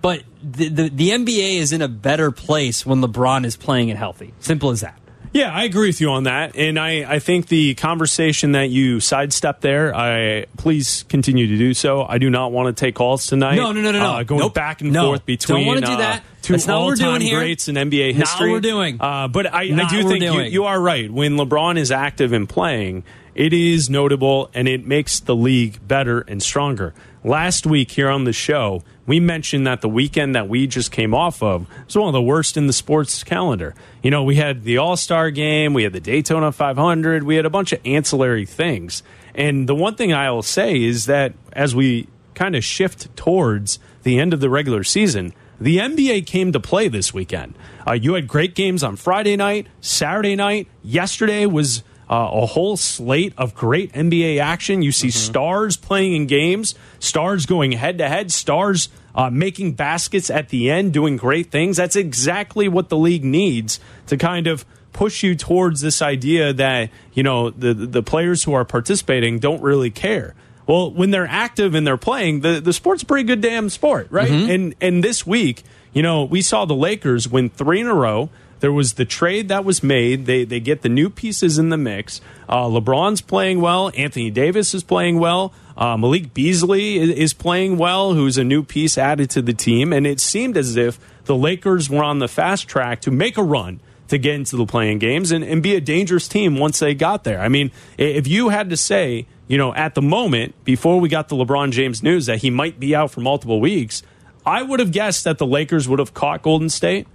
[0.00, 3.98] But the, the the NBA is in a better place when LeBron is playing and
[3.98, 4.34] healthy.
[4.40, 4.98] Simple as that.
[5.32, 9.00] Yeah, I agree with you on that, and I, I think the conversation that you
[9.00, 12.04] sidestepped there, I please continue to do so.
[12.06, 13.54] I do not want to take calls tonight.
[13.54, 14.10] No, no, no, no, no.
[14.12, 14.52] Uh, going Nope.
[14.52, 15.06] back and No.
[15.06, 16.22] forth between Don't wanna do uh, that.
[16.42, 17.38] two That's not doing here.
[17.38, 18.98] greats in NBA Not what we're doing.
[19.00, 21.10] Uh, but I, I do think you, you are right.
[21.10, 23.02] When LeBron is active and playing,
[23.34, 26.92] it is notable, and it makes the league better and stronger.
[27.24, 31.14] Last week here on the show, we mentioned that the weekend that we just came
[31.14, 33.74] off of was one of the worst in the sports calendar.
[34.02, 37.46] You know, we had the All Star game, we had the Daytona 500, we had
[37.46, 39.02] a bunch of ancillary things.
[39.34, 44.18] And the one thing I'll say is that as we kind of shift towards the
[44.18, 47.54] end of the regular season, the NBA came to play this weekend.
[47.86, 50.68] Uh, you had great games on Friday night, Saturday night.
[50.82, 54.82] Yesterday was uh, a whole slate of great NBA action.
[54.82, 60.30] You see stars playing in games, stars going head to head, stars uh, making baskets
[60.30, 61.76] at the end, doing great things.
[61.76, 66.90] That's exactly what the league needs to kind of push you towards this idea that
[67.14, 70.34] you know the the players who are participating don't really care.
[70.66, 74.08] Well, when they're active and they're playing, the, the sport's a pretty good damn sport,
[74.10, 74.30] right?
[74.50, 78.30] And and this week, you know, we saw the Lakers win three in a row.
[78.62, 80.26] There was the trade that was made.
[80.26, 82.20] They they get the new pieces in the mix.
[82.48, 83.90] Uh, LeBron's playing well.
[83.96, 85.52] Anthony Davis is playing well.
[85.76, 89.92] Uh, Malik Beasley is, is playing well, who's a new piece added to the team.
[89.92, 93.42] And it seemed as if the Lakers were on the fast track to make a
[93.42, 96.94] run to get into the play-in games and, and be a dangerous team once they
[96.94, 97.40] got there.
[97.40, 101.28] I mean, if you had to say, you know, at the moment, before we got
[101.28, 104.04] the LeBron James news that he might be out for multiple weeks,
[104.46, 107.08] I would have guessed that the Lakers would have caught Golden State.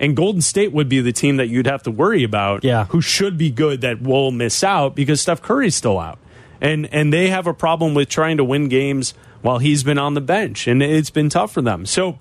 [0.00, 2.86] And Golden State would be the team that you'd have to worry about, Yeah.
[2.86, 6.18] who should be good that will miss out because Steph Curry's still out.
[6.60, 10.14] And and they have a problem with trying to win games while he's been on
[10.14, 10.66] the bench.
[10.66, 11.86] And it's been tough for them.
[11.86, 12.18] So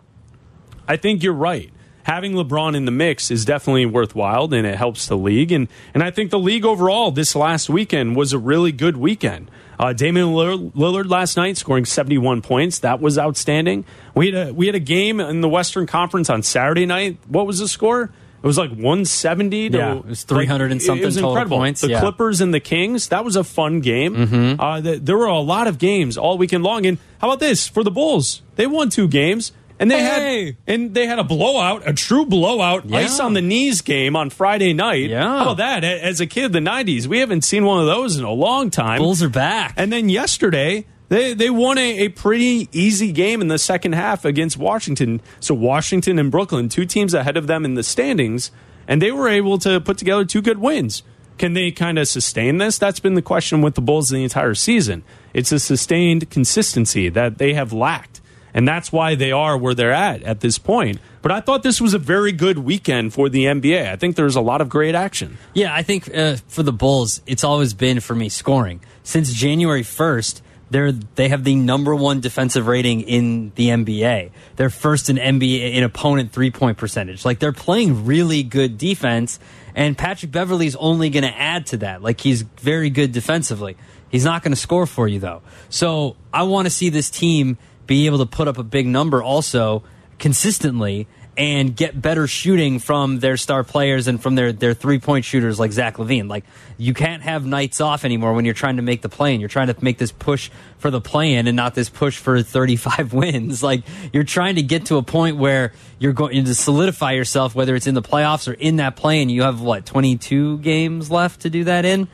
[0.87, 1.71] I think you're right.
[2.03, 5.51] Having LeBron in the mix is definitely worthwhile and it helps the league.
[5.51, 9.51] And, and I think the league overall this last weekend was a really good weekend.
[9.79, 12.79] Uh, Damian Lillard, last night scoring 71 points.
[12.79, 13.85] That was outstanding.
[14.13, 17.17] We had, a, we had a game in the Western Conference on Saturday night.
[17.27, 18.11] What was the score?
[18.41, 21.57] It was like 170 to Yeah, it was 300 and something It was total incredible.
[21.57, 21.99] points, The yeah.
[22.01, 23.07] Clippers and the Kings.
[23.09, 24.15] That was a fun game.
[24.15, 24.59] Mm-hmm.
[24.61, 26.85] Uh, the, there were a lot of games all weekend long.
[26.85, 28.41] And how about this for the Bulls?
[28.55, 29.51] They won two games.
[29.79, 30.45] And they Hey!
[30.45, 32.97] had and they had a blowout, a true blowout, Yeah.
[32.97, 35.09] ice on the knees game on Friday night.
[35.09, 35.23] Yeah.
[35.23, 35.83] How about that?
[35.85, 38.97] As a kid the '90s, we haven't seen one of those in a long time.
[38.99, 39.73] Bulls are back.
[39.77, 44.25] And then yesterday, they they won a, a pretty easy game in the second half
[44.25, 45.21] against Washington.
[45.39, 48.51] So Washington and Brooklyn, two teams ahead of them in the standings,
[48.85, 51.03] and they were able to put together two good wins.
[51.37, 52.77] Can they kind of sustain this?
[52.77, 55.03] That's been the question with the Bulls the entire season.
[55.33, 58.18] It's a sustained consistency that they have lacked.
[58.53, 60.99] And that's why they are where they're at at this point.
[61.21, 63.91] But I thought this was a very good weekend for the NBA.
[63.91, 65.37] I think there's a lot of great action.
[65.53, 68.81] Yeah, I think uh, for the Bulls, it's always been for me scoring.
[69.03, 70.41] Since January 1st,
[70.71, 74.29] They're they have the number one defensive rating in the NBA.
[74.55, 77.25] They're first in NBA in opponent three point percentage.
[77.25, 79.39] Like they're playing really good defense,
[79.73, 82.03] and Patrick Beverley's only going to add to that.
[82.03, 83.77] Like he's very good defensively.
[84.09, 85.41] He's not going to score for you though.
[85.69, 87.57] So I want to see this team
[87.89, 89.81] be able to put up a big number also
[90.19, 95.25] consistently and get better shooting from their star players and from their, their three point
[95.25, 96.29] shooters like Zach LaVine.
[96.29, 96.43] Like
[96.77, 99.39] you can't have nights off anymore when you're trying to make the play in.
[99.39, 102.43] You're trying to make this push for the play in and not this push for
[102.43, 103.63] 35 wins.
[103.63, 103.83] Like
[104.13, 107.87] you're trying to get to a point where you're going to solidify yourself, whether it's
[107.87, 109.19] in the playoffs or in that play.
[109.23, 112.07] And you have what 22 games left to do that in.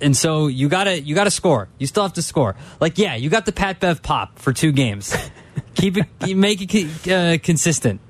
[0.00, 1.68] And so you gotta you gotta score.
[1.78, 2.56] You still have to score.
[2.80, 5.14] Like yeah, you got the Pat Bev pop for two games.
[5.74, 8.00] Keep it, make it uh, consistent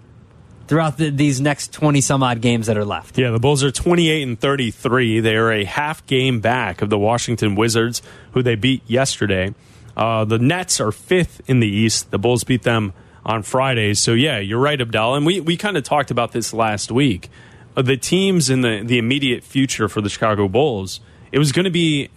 [0.69, 3.19] throughout the, these next 20 some odd games that are left.
[3.19, 5.21] Yeah, the Bulls are 28 and 33.
[5.21, 8.03] They are a half game back of the Washington Wizards,
[8.33, 9.55] who they beat yesterday.
[9.97, 12.11] Uh, the Nets are fifth in the East.
[12.11, 12.93] The Bulls beat them
[13.25, 13.95] on Friday.
[13.95, 15.17] So, yeah, you're right, Abdallah.
[15.17, 17.29] And we, we kind of talked about this last week.
[17.77, 21.01] Uh, the teams in the, the immediate future for the Chicago Bulls,
[21.33, 22.09] it was going to be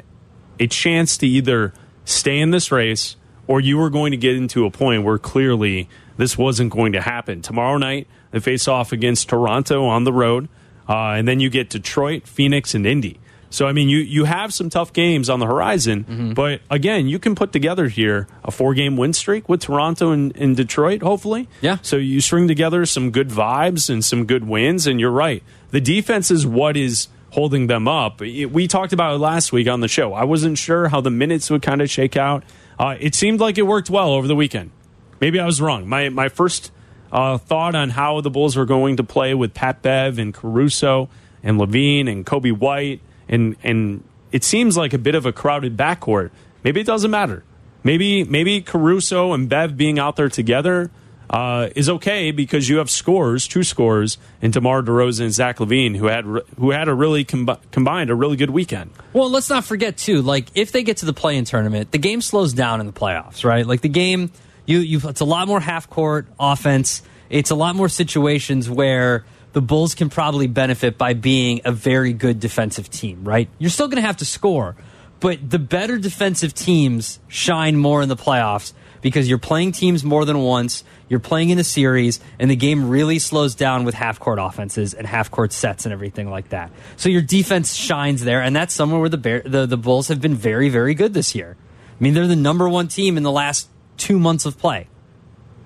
[0.60, 1.74] a chance to either
[2.06, 3.16] stay in this race
[3.48, 7.02] or you were going to get into a point where clearly this wasn't going to
[7.02, 7.42] happen.
[7.42, 10.48] Tomorrow night, they face off against Toronto on the road,
[10.88, 13.20] uh, and then you get Detroit, Phoenix, and Indy.
[13.50, 16.34] So, I mean, you, you have some tough games on the horizon, Mm-hmm.
[16.34, 20.34] but again, you can put together here a four game win streak with Toronto and,
[20.38, 21.50] and Detroit, hopefully.
[21.60, 21.78] Yeah.
[21.82, 25.44] So you string together some good vibes and some good wins, and you're right.
[25.72, 28.20] The defense is what is holding them up.
[28.20, 30.14] We talked about it last week on the show.
[30.14, 32.44] I wasn't sure how the minutes would kind of shake out.
[32.78, 34.72] Uh, it seemed like it worked well over the weekend.
[35.20, 35.88] Maybe I was wrong.
[35.88, 36.72] My my first
[37.12, 41.10] uh, thought on how the Bulls were going to play with Pat Bev and Caruso
[41.44, 45.76] and LaVine and Coby White and and it seems like a bit of a crowded
[45.76, 46.32] backcourt.
[46.64, 47.44] Maybe it doesn't matter.
[47.84, 50.92] Maybe maybe Caruso and Bev being out there together
[51.32, 55.96] uh, is okay because you have scores, two scores, in DeMar DeRozan and Zach LaVine,
[55.96, 58.92] who had who had a really combi- combined a really good weekend.
[59.14, 60.22] Well, let's not forget too.
[60.22, 63.46] Like if they get to the play-in tournament, the game slows down in the playoffs,
[63.46, 63.66] right?
[63.66, 64.30] Like the game,
[64.66, 67.02] you you it's a lot more half-court offense.
[67.30, 69.24] It's a lot more situations where
[69.54, 73.50] the Bulls can probably benefit by being a very good defensive team, right?
[73.58, 74.76] You're still going to have to score,
[75.22, 80.26] but the better defensive teams shine more in the playoffs because you're playing teams more
[80.26, 80.84] than once.
[81.10, 84.94] You're playing in a series, and the game really slows down with half court offenses
[84.94, 86.72] and half court sets and everything like that.
[86.98, 90.22] So your defense shines there, and that's somewhere where the Bear, the, the Bulls have
[90.22, 91.58] been very, very good this year.
[92.00, 94.88] I mean, they're the number one team in the last two months of play.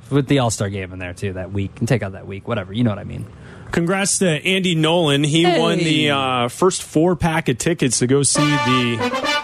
[0.10, 2.48] With the All Star game in there too that week, and take out that week,
[2.48, 2.72] whatever.
[2.74, 3.26] You know what I mean?
[3.72, 5.24] Congrats to Andy Nolan.
[5.24, 5.60] He Hey.
[5.60, 9.44] won the uh, first four pack of tickets to go see the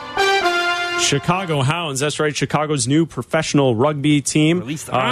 [1.02, 2.00] Chicago Hounds.
[2.00, 4.60] That's right, Chicago's new professional rugby team.
[4.60, 4.66] The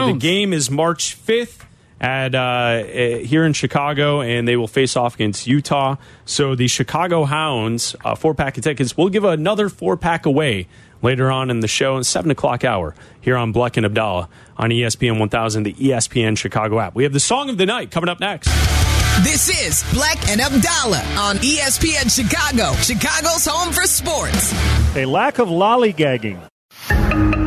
[0.10, 1.66] Uh, the game is March 5th.
[2.02, 5.98] At uh, eh, here in Chicago, and they will face off against Utah.
[6.24, 8.96] So the Chicago Hounds uh, four pack of tickets.
[8.96, 10.70] We'll give another four pack away
[11.02, 14.70] later on in the show, in seven o'clock hour here on Bleck and Abdallah on
[14.70, 16.96] ESPN 1000, the ESPN Chicago app.
[16.96, 18.50] We have the song of the night coming up next.
[19.24, 24.54] This is Bleck and Abdallah on ESPN Chicago, Chicago's home for sports.
[24.96, 26.40] A lack of lollygagging.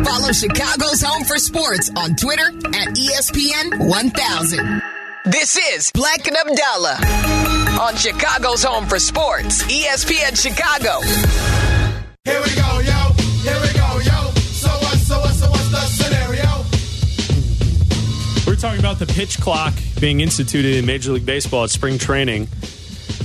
[0.04, 4.82] Follow Chicago's home for sports on Twitter at ESPN 1000.
[5.24, 6.98] This is Bleck and Abdallah
[7.80, 11.00] on Chicago's home for sports, ESPN Chicago.
[19.04, 22.46] The pitch clock being instituted in Major League Baseball at spring training.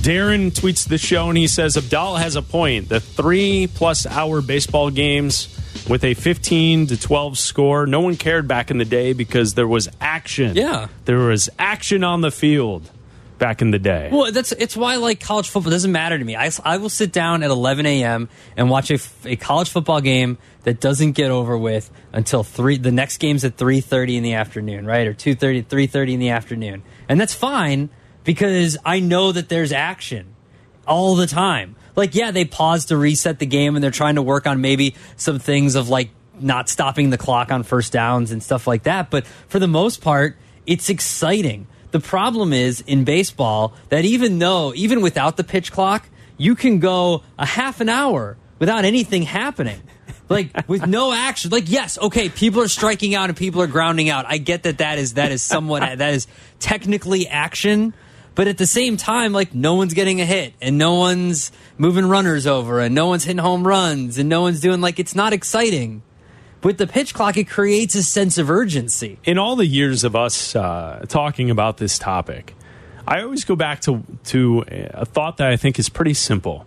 [0.02, 2.88] Darren tweets the show and he says Abdallah has a point.
[2.88, 5.46] The three plus hour baseball games
[5.88, 9.68] with a 15 to 12 score, no one cared back in the day because there
[9.68, 10.56] was action.
[10.56, 10.88] Yeah.
[11.04, 12.90] There was action on the field
[13.38, 14.08] back in the day.
[14.12, 15.70] Well, that's it's why like college football.
[15.70, 16.36] Doesn't matter to me.
[16.36, 18.28] I, I will sit down at 11 a.m.
[18.56, 22.78] and watch a, a college football game that doesn't get over with until three.
[22.78, 26.82] The next game's at 3:30 in the afternoon, right, or 2:30, 3:30 in the afternoon,
[27.08, 27.90] and that's fine
[28.24, 30.34] because I know that there's action
[30.86, 31.76] all the time.
[31.96, 34.94] Like, yeah, they pause to reset the game and they're trying to work on maybe
[35.16, 36.10] some things of like
[36.40, 39.10] not stopping the clock on first downs and stuff like that.
[39.10, 40.36] But for the most part,
[40.66, 41.66] it's exciting.
[41.90, 46.78] The problem is in baseball that even though, even without the pitch clock, you can
[46.78, 49.82] go a half an hour without anything happening.
[50.28, 51.50] Like with no action.
[51.50, 54.26] Like yes, okay, people are striking out and people are grounding out.
[54.28, 56.26] I get that that is that is somewhat that is
[56.58, 57.94] technically action,
[58.34, 62.06] but at the same time, like no one's getting a hit and no one's moving
[62.06, 65.32] runners over and no one's hitting home runs and no one's doing like it's not
[65.32, 66.02] exciting
[66.62, 69.18] with the pitch clock, it creates a sense of urgency.
[69.24, 72.54] in all the years of us uh, talking about this topic,
[73.06, 76.66] I always go back to to a thought that I think is pretty simple.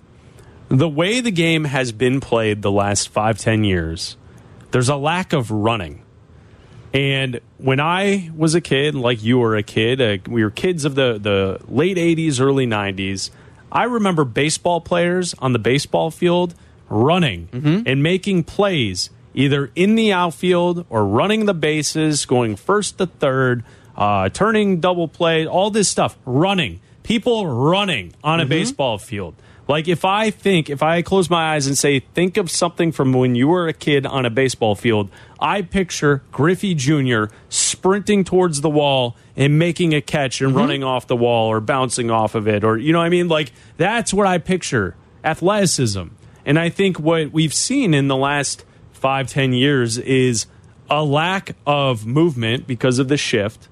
[0.70, 4.18] The way the game has been played the last five ten years,
[4.72, 6.04] there's a lack of running.
[6.94, 10.84] And when I was a kid, like you were a kid, uh, we were kids
[10.84, 13.30] of the, the late 80s, early 90s.
[13.72, 16.54] I remember baseball players on the baseball field
[16.90, 17.48] running
[17.88, 23.64] and making plays either in the outfield or running the bases, going first to third,
[23.96, 26.80] uh, turning double play, all this stuff, running.
[27.04, 29.36] People running on a baseball field.
[29.68, 33.14] Like if I think, if I close my eyes and say, think of something from
[33.14, 35.10] when you were a kid on a baseball field,
[35.40, 37.26] I picture Griffey Jr.
[37.48, 42.12] sprinting towards the wall and making a catch and running off the wall or bouncing
[42.12, 43.28] off of it, or you know what I mean?
[43.30, 46.08] Like that's what I picture athleticism.
[46.46, 48.66] And I think what we've seen in the last
[49.02, 50.46] five, ten years is
[50.90, 53.68] a lack of movement because of the shift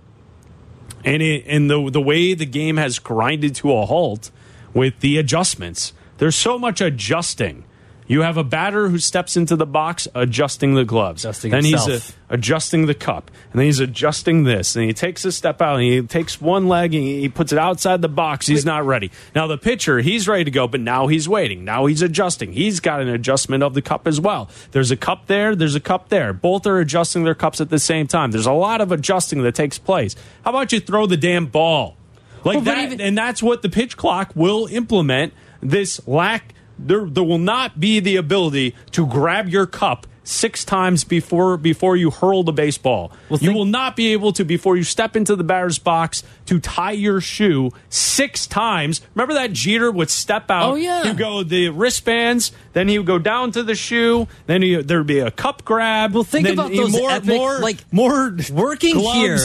[1.04, 4.32] and it, and the the way the game has grinded to a halt
[4.74, 5.94] with the adjustments.
[6.18, 7.64] There's so much adjusting.
[8.10, 11.24] You have a batter who steps into the box adjusting the gloves.
[11.24, 12.18] Adjusting then he's himself.
[12.30, 13.30] uh, adjusting the cup.
[13.54, 14.76] And then he's adjusting this.
[14.76, 17.60] And he takes a step out and he takes one leg and he puts it
[17.60, 18.48] outside the box.
[18.48, 19.12] He's not ready.
[19.36, 21.64] Now the pitcher, he's ready to go, but now he's waiting.
[21.64, 22.52] Now he's adjusting.
[22.52, 24.50] He's got an adjustment of the cup as well.
[24.72, 26.34] There's a cup there, there's a cup there.
[26.34, 28.32] Both are adjusting their cups at the same time.
[28.32, 30.16] There's a lot of adjusting that takes place.
[30.44, 31.96] How about you throw the damn ball?
[32.44, 35.34] Like Well, that, even- and that's what the pitch clock will implement.
[35.62, 36.56] This lack,
[36.88, 41.96] there, there will not be the ability to grab your cup six times before before
[41.96, 43.12] you hurl the baseball.
[43.30, 46.60] Well, you will not be able to before you step into the batter's box to
[46.60, 49.02] tie your shoe six times.
[49.16, 50.72] Remember that Jeter would step out.
[50.72, 51.04] Oh, yeah.
[51.04, 55.08] You go the wristbands, then he would go down to the shoe, then he, there'd
[55.08, 56.14] be a cup grab.
[56.14, 59.18] Well, think about those more, epic, more, like, more working gloves.
[59.18, 59.40] here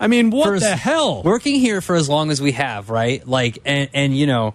[0.00, 1.22] I mean, what the hell?
[1.22, 3.26] Working here for as long as we have, right?
[3.28, 4.54] Like, and and you know,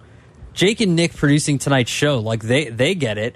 [0.56, 3.36] Jake and Nick producing tonight's show, like they they get it.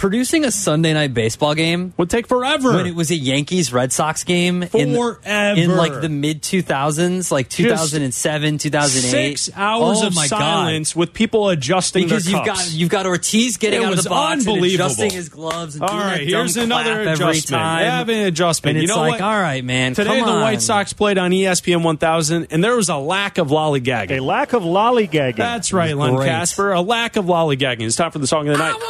[0.00, 2.72] Producing a Sunday night baseball game would take forever.
[2.72, 5.60] when it was a Yankees Red Sox game in Forever.
[5.60, 9.38] in like the mid two thousands, like two thousand and seven, two thousand eight.
[9.38, 13.04] Six hours oh of my silence with people adjusting Because their you've got you've got
[13.04, 14.86] Ortiz getting It out of the box and unbelievable.
[14.86, 15.74] adjusting his gloves.
[15.74, 17.60] And All doing right, that dumb here's another clap every adjustment.
[17.60, 17.84] time.
[17.84, 18.76] Have an adjustment.
[18.78, 19.20] And you it's know like, what?
[19.20, 19.92] all right, man.
[19.92, 20.40] Today come the on.
[20.40, 24.12] White Sox played on ESPN 1000, and there was a lack of lollygagging.
[24.18, 25.36] A lack of lollygagging.
[25.36, 26.72] That's right, Len Kasper.
[26.72, 27.82] A lack of lollygagging.
[27.82, 28.80] It's time for the song of the night.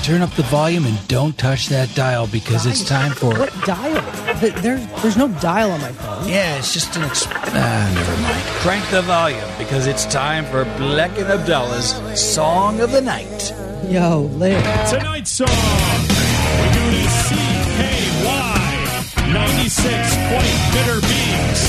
[0.00, 3.34] Hey, turn up the volume and don't touch that dial because it's time for.
[3.38, 4.00] What dial?
[4.40, 6.26] Th- There's there's no dial on my phone.
[6.28, 7.02] Yeah, it's just an.
[7.02, 8.42] Exp- ah, never mind.
[8.62, 13.52] Crank the volume because it's time for Bleck and Abdallah's Song of the Night.
[13.88, 14.64] Yo, lit.
[14.88, 15.48] Tonight's song.
[15.48, 21.60] We're doing CKY 96 Point Bitter Beings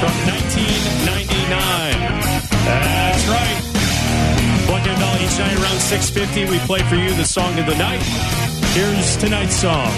[0.00, 0.43] from 1999.
[5.84, 6.50] 6.50.
[6.50, 8.00] We play for you the song of the night.
[8.72, 9.90] Here's tonight's song.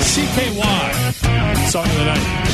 [0.00, 1.66] CKY.
[1.70, 2.49] Song of the night.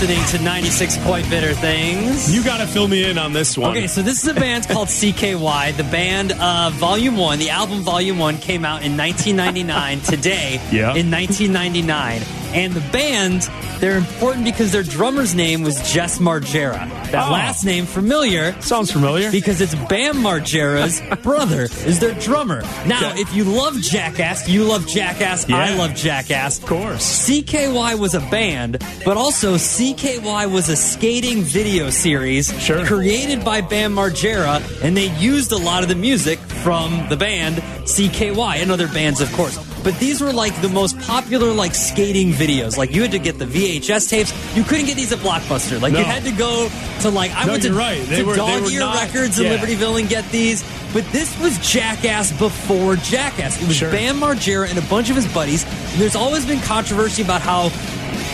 [0.00, 2.32] Listening to 96 Point Bitter Things?
[2.32, 3.72] You got to fill me in on this one.
[3.72, 5.76] Okay, so this is a band called CKY.
[5.76, 10.94] The band uh, Volume 1, the album Volume 1 came out in 1999, today, Yeah.
[10.94, 12.22] in 1999.
[12.54, 13.50] And the band,
[13.80, 16.88] they're important because their drummer's name was Jess Margera.
[17.10, 17.32] That Oh.
[17.32, 19.30] last name familiar Sounds familiar.
[19.30, 22.62] because it's Bam Margera's brother is their drummer.
[22.86, 26.58] Now, if you love Jackass, you love Jackass, I love Jackass.
[26.58, 27.04] Of course.
[27.28, 32.84] CKY was a band, but also CKY was a skating video series Sure.
[32.84, 37.56] created by Bam Margera, and they used a lot of the music from the band
[37.56, 39.56] CKY and other bands, of course.
[39.82, 42.76] But these were like the most popular like skating videos.
[42.76, 44.56] Like you had to get the VHS tapes.
[44.56, 45.80] You couldn't get these at Blockbuster.
[45.80, 46.00] Like No.
[46.00, 46.68] you had to go
[47.02, 48.04] to like I No, went to, right.
[48.08, 49.56] To were- Dog Ear not- Records in yeah.
[49.56, 50.64] Libertyville and get these.
[50.92, 53.60] But this was Jackass before Jackass.
[53.60, 53.90] It was Sure.
[53.92, 55.64] Bam Margera and a bunch of his buddies.
[55.64, 57.70] And there's always been controversy about how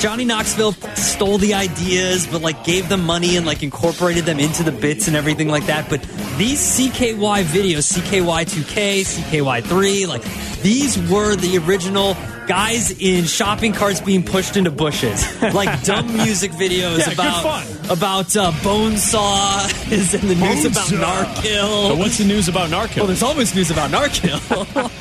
[0.00, 4.62] Johnny Knoxville stole the ideas, but like gave them money and like incorporated them into
[4.62, 5.88] the bits and everything like that.
[5.88, 6.02] But
[6.36, 10.22] these CKY videos, CKY2K, CKY3, like
[10.62, 12.16] these were the original
[12.46, 15.24] guys in shopping carts being pushed into bushes,
[15.54, 20.86] like dumb music videos Yeah, about about uh, bone saw is in the news about
[20.88, 21.24] Bonesaw.
[21.24, 21.88] Narkill.
[21.88, 22.96] So what's the news about Narkill?
[22.98, 24.40] Well, there's always news about Narkill.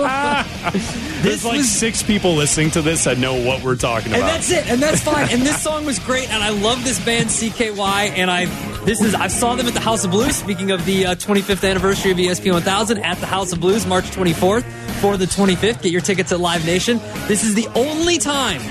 [1.24, 4.52] There's like six people listening to this that know what we're talking about, And that's
[4.52, 5.30] it, and that's fine.
[5.32, 8.10] And this song was great, and I love this band CKY.
[8.18, 8.46] And I,
[8.86, 10.36] this is, I saw them at the House of Blues.
[10.36, 14.06] Speaking of the uh, 25th anniversary of ESP 1000 at the House of Blues, March
[14.06, 14.64] 24th
[15.00, 15.82] for the 25th.
[15.82, 17.00] Get your tickets at Live Nation.
[17.28, 18.62] This is the only time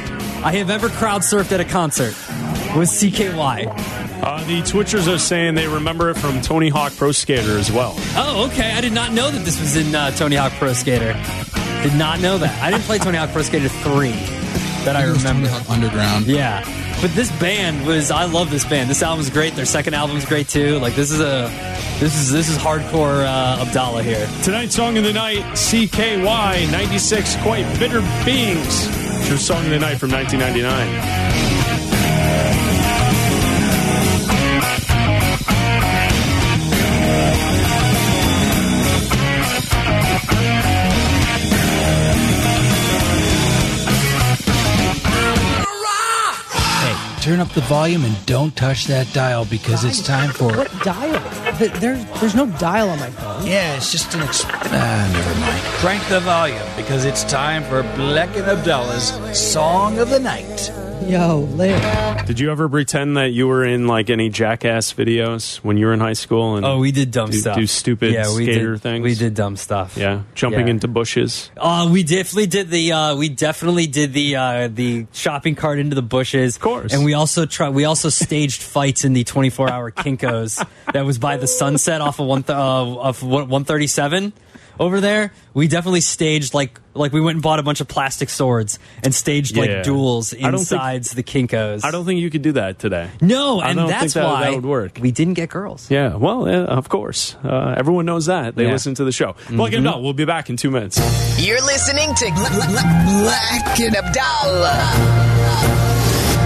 [0.44, 2.14] I have ever crowd surfed at a concert
[2.76, 3.66] with CKY.
[4.22, 7.94] Uh, the Twitchers are saying they remember it from Tony Hawk Pro Skater as well.
[8.14, 8.72] Oh, okay.
[8.72, 11.12] I did not know that this was in uh, Tony Hawk Pro Skater.
[11.82, 12.62] Did not know that.
[12.62, 14.10] I didn't play Tony Hawk Pro Skater 3
[14.84, 15.48] that I remember.
[15.68, 16.26] Underground.
[16.26, 16.64] Yeah.
[17.02, 18.88] But this band was I love this band.
[18.88, 19.56] This album's great.
[19.56, 20.78] Their second album's great too.
[20.78, 21.50] Like this is a
[21.98, 24.24] this is this is hardcore uh, Abdallah here.
[24.44, 28.86] Tonight's song of the night, CKY 96 Quite Bitter Beings.
[29.18, 31.51] It's your song of the night from 1999.
[47.22, 50.48] Turn up the volume and don't touch that dial because it's time for.
[50.56, 51.20] What dial?
[51.56, 53.46] There's there's no dial on my phone.
[53.46, 54.22] Yeah, it's just an.
[54.22, 55.62] Exp- ah, never mind.
[55.78, 60.72] Crank the volume because it's time for Bleck and Abdallah's Song of the Night.
[61.08, 62.24] Yo, Larry.
[62.26, 65.92] Did you ever pretend that you were in like any jackass videos when you were
[65.92, 66.56] in high school?
[66.56, 67.56] And Oh, we did dumb do, stuff.
[67.56, 69.02] Do stupid yeah, we skater did, things.
[69.02, 69.96] We did dumb stuff.
[69.96, 70.72] Yeah, jumping Yeah.
[70.72, 71.50] into bushes.
[71.56, 75.94] Uh, we definitely did the uh, we definitely did the uh, the shopping cart into
[75.94, 76.56] the bushes.
[76.56, 76.92] Of course.
[76.94, 81.18] And we also try we also staged fights in the 24 hour Kinkos that was
[81.18, 84.32] by the sunset off of one th- uh, of 137
[84.80, 85.32] over there.
[85.54, 89.14] We definitely staged like like we went and bought a bunch of plastic swords and
[89.14, 89.62] staged Yeah.
[89.64, 91.84] like duels I don't think- insides the Kinkos.
[91.84, 93.08] I don't think you could do that today.
[93.20, 94.98] No, I and don't that's think that, why that would work.
[95.00, 95.90] we didn't get girls.
[95.90, 97.34] Yeah, well, yeah, of course.
[97.44, 98.54] Uh, everyone knows that.
[98.56, 98.72] They Yeah.
[98.72, 99.36] listen to the show.
[99.50, 100.98] Bleck and Abdallah, we'll be back in two minutes.
[101.40, 104.82] You're listening to Bla- Bla- Bleck and Abdallah.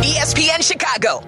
[0.02, 1.22] ESPN Chicago.